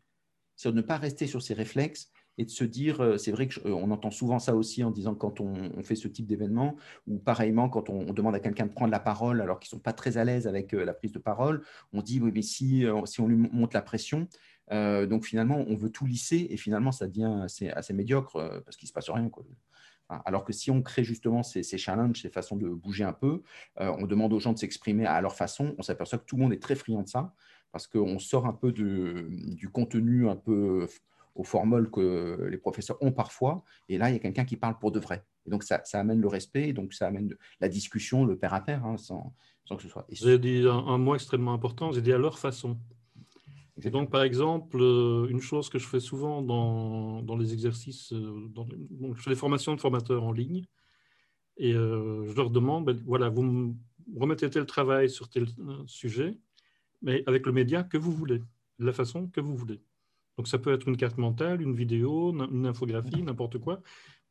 [0.57, 3.69] C'est ne pas rester sur ses réflexes et de se dire, euh, c'est vrai qu'on
[3.69, 6.75] euh, entend souvent ça aussi en disant quand on, fait ce type d'événement,
[7.07, 9.83] ou pareillement quand on, demande à quelqu'un de prendre la parole alors qu'ils ne sont
[9.83, 11.63] pas très à l'aise avec euh, la prise de parole,
[11.93, 14.27] on dit, oui, mais si, si on lui monte la pression,
[14.69, 18.87] donc finalement, on veut tout lisser et finalement, ça devient assez, médiocre parce qu'il ne
[18.87, 19.27] se passe rien.
[19.27, 19.43] Quoi.
[20.07, 23.41] Alors que si on crée justement ces, challenges, ces façons de bouger un peu,
[23.77, 26.53] on demande aux gens de s'exprimer à leur façon, on s'aperçoit que tout le monde
[26.53, 27.33] est très friand de ça
[27.73, 30.87] parce qu'on sort un peu de, du contenu un peu
[31.35, 33.63] aux formules que les professeurs ont parfois.
[33.89, 35.23] Et là, il y a quelqu'un qui parle pour de vrai.
[35.45, 38.61] Et donc, ça, amène le respect, et donc ça amène la discussion, le pair à
[38.61, 39.33] pair, hein, sans,
[39.69, 40.05] que ce soit.
[40.09, 42.77] J'ai dit un, mot extrêmement important, j'ai dit à leur façon.
[43.83, 48.13] Et donc, par exemple, euh, une chose que je fais souvent dans, dans les exercices,
[48.13, 50.65] euh, dans donc je fais des formations de formateurs en ligne,
[51.57, 53.75] et euh, je leur demande, ben, voilà, vous
[54.15, 55.47] remettez tel travail sur tel
[55.87, 56.37] sujet,
[57.01, 58.39] mais avec le média que vous voulez,
[58.79, 59.81] de la façon que vous voulez.
[60.41, 63.79] Donc ça peut être une carte mentale, une vidéo, une infographie, n'importe quoi.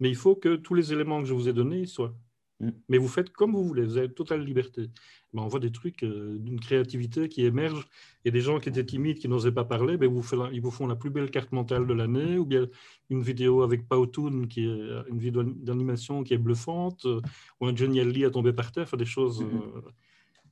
[0.01, 2.17] Mais il faut que tous les éléments que je vous ai donnés soient.
[2.59, 2.71] Mm.
[2.89, 4.89] Mais vous faites comme vous voulez, vous avez totale liberté.
[5.33, 7.87] Ben, on voit des trucs euh, d'une créativité qui émerge
[8.25, 10.89] et des gens qui étaient timides, qui n'osaient pas parler, ben, vous ils vous font
[10.89, 12.67] la plus belle carte mentale de l'année ou bien
[13.09, 17.21] une vidéo avec Powtoon, qui est une vidéo d'animation qui est bluffante, euh,
[17.61, 19.45] ou un Johnny Lee à tomber par terre, des choses.
[19.45, 19.77] Mm-hmm.
[19.77, 19.91] Euh,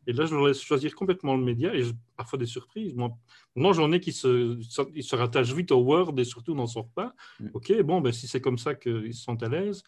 [0.09, 1.83] et là, je leur laisse choisir complètement le média et
[2.17, 2.95] parfois des surprises.
[2.95, 3.15] Moi,
[3.55, 4.59] moi j'en ai qui se,
[4.95, 7.15] ils se rattachent vite au Word et surtout n'en sortent pas.
[7.39, 7.49] Mm.
[7.53, 9.85] OK, bon, ben, si c'est comme ça qu'ils se sentent à l'aise.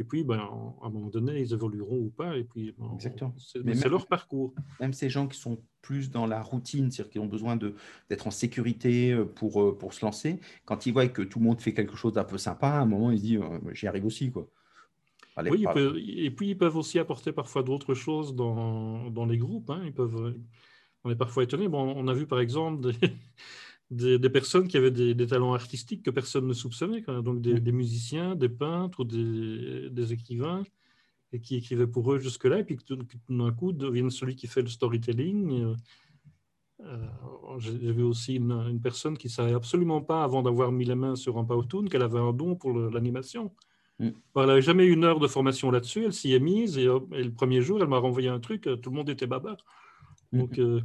[0.00, 2.36] Et puis, ben, à un moment donné, ils évolueront ou pas.
[2.36, 3.32] Et puis, ben, Exactement.
[3.38, 4.54] c'est leur parcours.
[4.80, 8.32] Même ces gens qui sont plus dans la routine, c'est-à-dire qui ont besoin d'être en
[8.32, 11.74] sécurité euh, pour, euh, pour se lancer, quand ils voient que tout le monde fait
[11.74, 13.40] quelque chose d'un peu sympa, à un moment, ils se disent
[13.72, 14.32] j'y arrive aussi.
[14.32, 14.48] Quoi.
[15.48, 15.64] Oui,
[16.16, 19.70] et puis ils peuvent aussi apporter parfois d'autres choses dans, dans, les groupes.
[19.70, 19.82] Hein.
[19.84, 20.34] Ils peuvent,
[21.04, 21.68] on est parfois étonné.
[21.68, 22.92] Bon, on a vu par exemple
[23.90, 27.72] des, des, personnes qui avaient des, talents artistiques que personne ne soupçonnait, donc des, des,
[27.72, 30.62] musiciens, des peintres ou des, écrivains,
[31.32, 34.62] et qui écrivaient pour eux jusque-là, et puis tout, d'un coup deviennent celui qui fait
[34.62, 35.62] le storytelling.
[35.64, 35.74] Euh,
[36.82, 40.94] euh, j'ai vu aussi une, personne qui ne savait absolument pas, avant d'avoir mis les
[40.94, 43.52] mains sur un Powtoon, qu'elle avait un don pour l'animation.
[44.00, 44.08] Mm.
[44.36, 47.22] Elle n'avait jamais eu une heure de formation là-dessus, elle s'y est mise, et, et,
[47.22, 49.56] le premier jour, elle m'a renvoyé un truc, tout le monde était baba.
[50.32, 50.80] Donc, euh,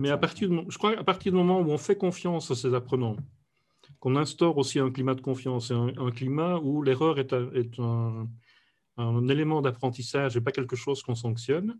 [0.00, 2.54] mais à partir, de, je crois qu'à partir du moment où on fait confiance à
[2.54, 3.16] ces apprenants,
[4.00, 8.28] qu'on instaure aussi un climat de confiance, un, un climat où l'erreur est, est un,
[8.96, 11.78] un, élément d'apprentissage et pas quelque chose qu'on sanctionne,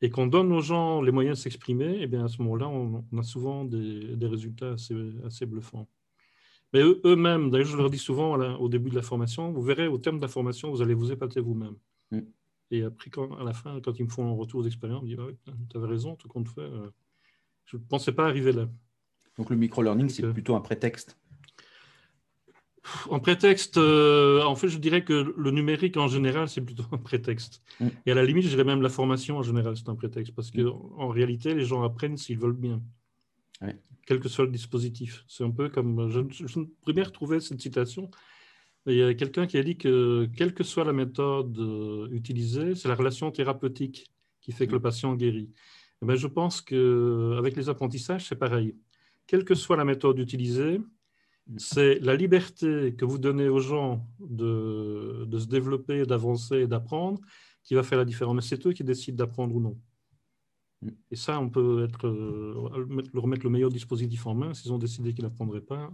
[0.00, 2.68] et qu'on donne aux gens les moyens de s'exprimer, et eh bien à ce moment-là,
[2.68, 4.94] on, a souvent des, des résultats assez,
[5.26, 5.88] assez, bluffants.
[6.72, 9.98] Mais eux-mêmes, d'ailleurs, je leur dis souvent au début de la formation, vous verrez, au
[9.98, 11.74] terme de la formation, vous allez vous épater vous-même.
[12.12, 12.20] Mm.
[12.70, 15.32] Et après, quand, à la fin, quand ils me font un retour d'expérience, ils me
[15.32, 16.60] disent ah Tu avais raison, tout compte fait.
[16.60, 16.90] Euh,
[17.64, 18.68] je ne pensais pas arriver là.
[19.36, 21.18] Donc le micro-learning, c'est euh, plutôt un prétexte
[23.08, 26.98] En prétexte, euh, en fait, je dirais que le numérique en général, c'est plutôt un
[26.98, 27.62] prétexte.
[27.80, 27.88] Mm.
[28.06, 30.34] Et à la limite, je dirais même la formation en général, c'est un prétexte.
[30.36, 31.10] Parce qu'en mm.
[31.10, 32.80] réalité, les gens apprennent s'ils veulent bien.
[34.10, 35.24] Quel que soit le dispositif.
[35.28, 36.10] C'est un peu comme.
[36.10, 38.10] Je, je, je pourrais retrouver cette citation
[38.86, 42.74] il y a quelqu'un qui a dit que, quelle que soit la méthode euh, utilisée,
[42.74, 44.82] c'est la relation thérapeutique qui fait que le mm.
[44.82, 45.50] patient guérit.
[46.02, 48.76] Eh ben, je pense qu'avec les apprentissages, c'est pareil.
[49.26, 51.58] Quelle que soit la méthode utilisée, mm.
[51.58, 57.20] c'est la liberté que vous donnez aux gens de, de se développer, d'avancer et d'apprendre
[57.62, 58.34] qui va faire la différence.
[58.34, 59.78] Mais c'est eux qui décident d'apprendre ou non.
[61.10, 62.08] Et ça, on peut être,
[63.12, 64.54] leur mettre le meilleur dispositif en main.
[64.54, 65.90] S'ils ont décidé qu'ils n'apprendraient pas,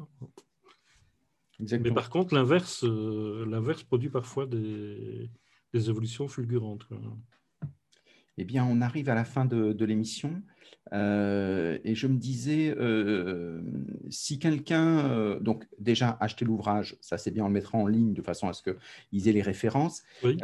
[1.59, 5.30] mais par contre, l'inverse, euh, l'inverse produit parfois des,
[5.72, 6.87] des évolutions fulgurantes.
[8.39, 10.43] Eh bien, on arrive à la fin de, de l'émission
[10.93, 13.61] euh, et je me disais, euh,
[14.09, 18.12] si quelqu'un, euh, donc déjà acheter l'ouvrage, ça c'est bien, on le mettra en ligne
[18.12, 20.03] de façon à ce qu'ils aient les références.
[20.22, 20.39] Oui,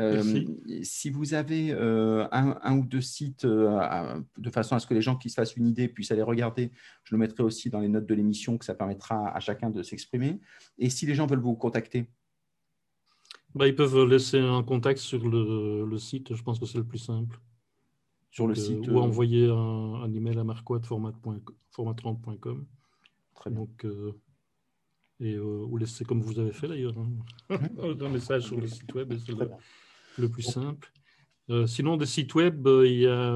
[0.83, 5.17] si vous avez un, un, ou deux sites de façon à ce que les gens
[5.17, 6.73] qui se fassent une idée puissent aller regarder,
[7.05, 9.83] je le mettrai aussi dans les notes de l'émission, que ça permettra à chacun de
[9.83, 10.41] s'exprimer.
[10.79, 12.07] Et si les gens veulent vous contacter?
[13.55, 16.85] Bah, Ils peuvent laisser un contact sur le, le site, je pense que c'est le
[16.85, 17.39] plus simple
[18.33, 18.89] sur le site.
[18.89, 22.67] ou euh, envoyer un, un, email à marquois.format30.com.
[23.35, 23.61] Très bien.
[23.61, 24.13] Donc, euh,
[25.21, 27.11] et, euh, ou laisser comme vous avez fait d'ailleurs, hein.
[27.79, 29.33] un message sur le site web, c'est
[30.19, 30.93] le, plus simple.
[31.67, 33.33] sinon, des sites web, il y a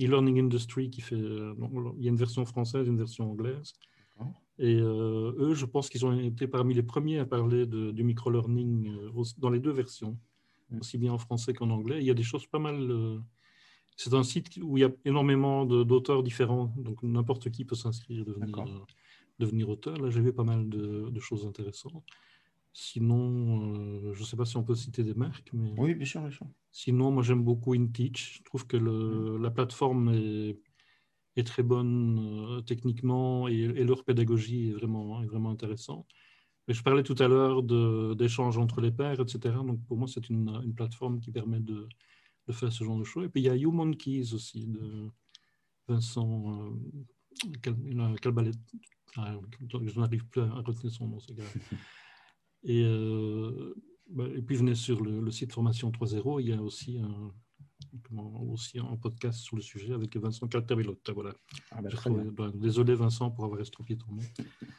[0.00, 1.16] e-learning industry qui fait.
[1.16, 1.54] il
[2.00, 3.72] y a une version française, une version anglaise.
[4.58, 8.92] Et eux, je pense qu'ils ont été parmi les premiers à parler de, du micro-learning
[9.38, 10.18] dans les deux versions,
[10.70, 10.80] mm.
[10.80, 12.00] aussi bien en français qu'en anglais.
[12.00, 13.22] Il y a des choses pas mal
[13.96, 18.22] c'est un site où il y a énormément d'auteurs différents, donc n'importe qui peut s'inscrire
[18.22, 18.80] et devenir, euh,
[19.38, 19.96] devenir, auteur.
[19.98, 22.04] Là, j'ai vu pas mal de, choses intéressantes.
[22.72, 25.74] Sinon, euh, je ne sais pas si on peut citer des marques, mais.
[25.76, 26.46] Oui, bien sûr, bien sûr.
[26.70, 28.38] Sinon, moi, j'aime beaucoup InTeach.
[28.38, 29.42] Je trouve que le, mm.
[29.42, 30.58] la plateforme est,
[31.36, 36.06] est très bonne euh, techniquement et, et, leur pédagogie est vraiment, est vraiment intéressante.
[36.66, 37.62] Mais je parlais tout à l'heure
[38.14, 39.54] d'échanges entre les pairs, etc.
[39.66, 41.88] Donc, pour moi, c'est une, une, plateforme qui permet de,
[42.46, 43.26] de faire ce genre de choses.
[43.26, 45.08] Et puis il y a You Monkeys aussi, de
[45.88, 46.72] Vincent
[47.64, 48.52] euh, Calbalet.
[49.16, 51.44] Ah, je n'arrive plus à retenir son nom, ce gars.
[52.64, 53.74] Et, euh,
[54.08, 57.32] bah, et puis venez sur le, site Formation 3.0, il y a aussi un,
[58.04, 61.10] comment, aussi un podcast sur le sujet avec Vincent Caltabelotte.
[61.12, 61.32] Voilà.
[61.70, 64.22] Ah, bah, désolé Vincent pour avoir estropié ton nom.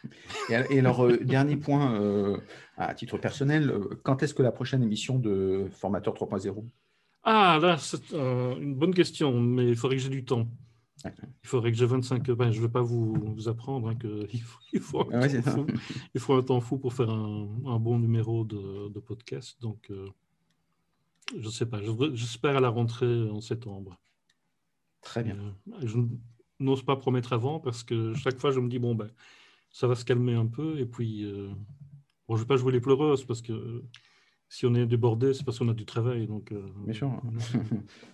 [0.69, 2.37] et, alors, euh, dernier point, euh,
[2.77, 6.63] à titre personnel, quand est-ce que la prochaine émission de Formateur 3.0
[7.23, 10.47] ah, là, c'est euh, une bonne question, mais il faudrait que j'ai du temps.
[11.05, 14.41] Il faudrait que j'ai 25 ben, Je ne vais pas vous, vous apprendre hein, qu'il
[14.41, 15.27] faut, il faut, un ah
[16.13, 19.61] il faut, un temps fou pour faire un, un bon numéro de, de podcast.
[19.61, 20.07] Donc, euh,
[21.37, 21.79] je ne sais pas.
[22.13, 23.97] J'espère à la rentrée en septembre.
[25.01, 25.37] Très bien.
[25.67, 25.97] Euh, je
[26.59, 29.09] n'ose pas promettre avant parce que chaque fois, je me dis, bon, ben,
[29.71, 30.77] ça va se calmer un peu.
[30.79, 31.25] Et puis,
[32.27, 33.83] bon, je ne vais pas jouer les pleureuses parce que
[34.53, 36.27] si on est débordé, c'est parce qu'on a du travail.
[36.27, 37.07] Donc, euh, Bien sûr.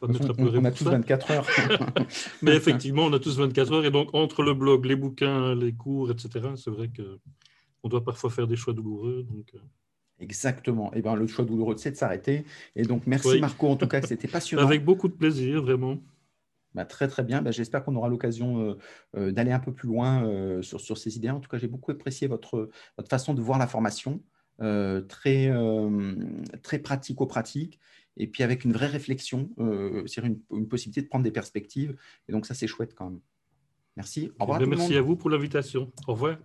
[0.02, 1.46] On, on, a tous 24 heures.
[2.42, 3.86] Mais effectivement, on a tous 24 heures.
[3.86, 8.30] Et donc, entre le blog, les bouquins, les cours, etc., c'est vrai qu'on doit parfois
[8.30, 9.28] faire des choix douloureux.
[9.30, 9.58] Donc, euh.
[10.22, 10.94] Exactement.
[10.94, 12.46] Et eh ben, le choix douloureux, c'est de s'arrêter.
[12.74, 14.66] Et donc, merci Marco, en tout cas, c'était passionnant.
[14.66, 15.98] Avec beaucoup de plaisir, vraiment.
[16.74, 17.42] Bah, très très bien.
[17.42, 18.78] Bah, j'espère qu'on aura l'occasion euh,
[19.18, 21.32] euh, d'aller un peu plus loin sur, sur, ces idées.
[21.32, 24.22] En tout cas, j'ai beaucoup apprécié votre, votre façon de voir la formation,
[25.08, 25.52] très,
[26.62, 27.80] très pratico-pratique,
[28.18, 29.50] et puis avec une vraie réflexion
[30.06, 31.96] sur une, une, possibilité de prendre des perspectives.
[32.28, 33.20] Et donc ça, c'est chouette quand même.
[33.96, 34.32] Merci.
[34.40, 34.66] Au revoir.
[34.66, 35.92] merci à vous pour l'invitation.
[36.08, 36.38] Au revoir.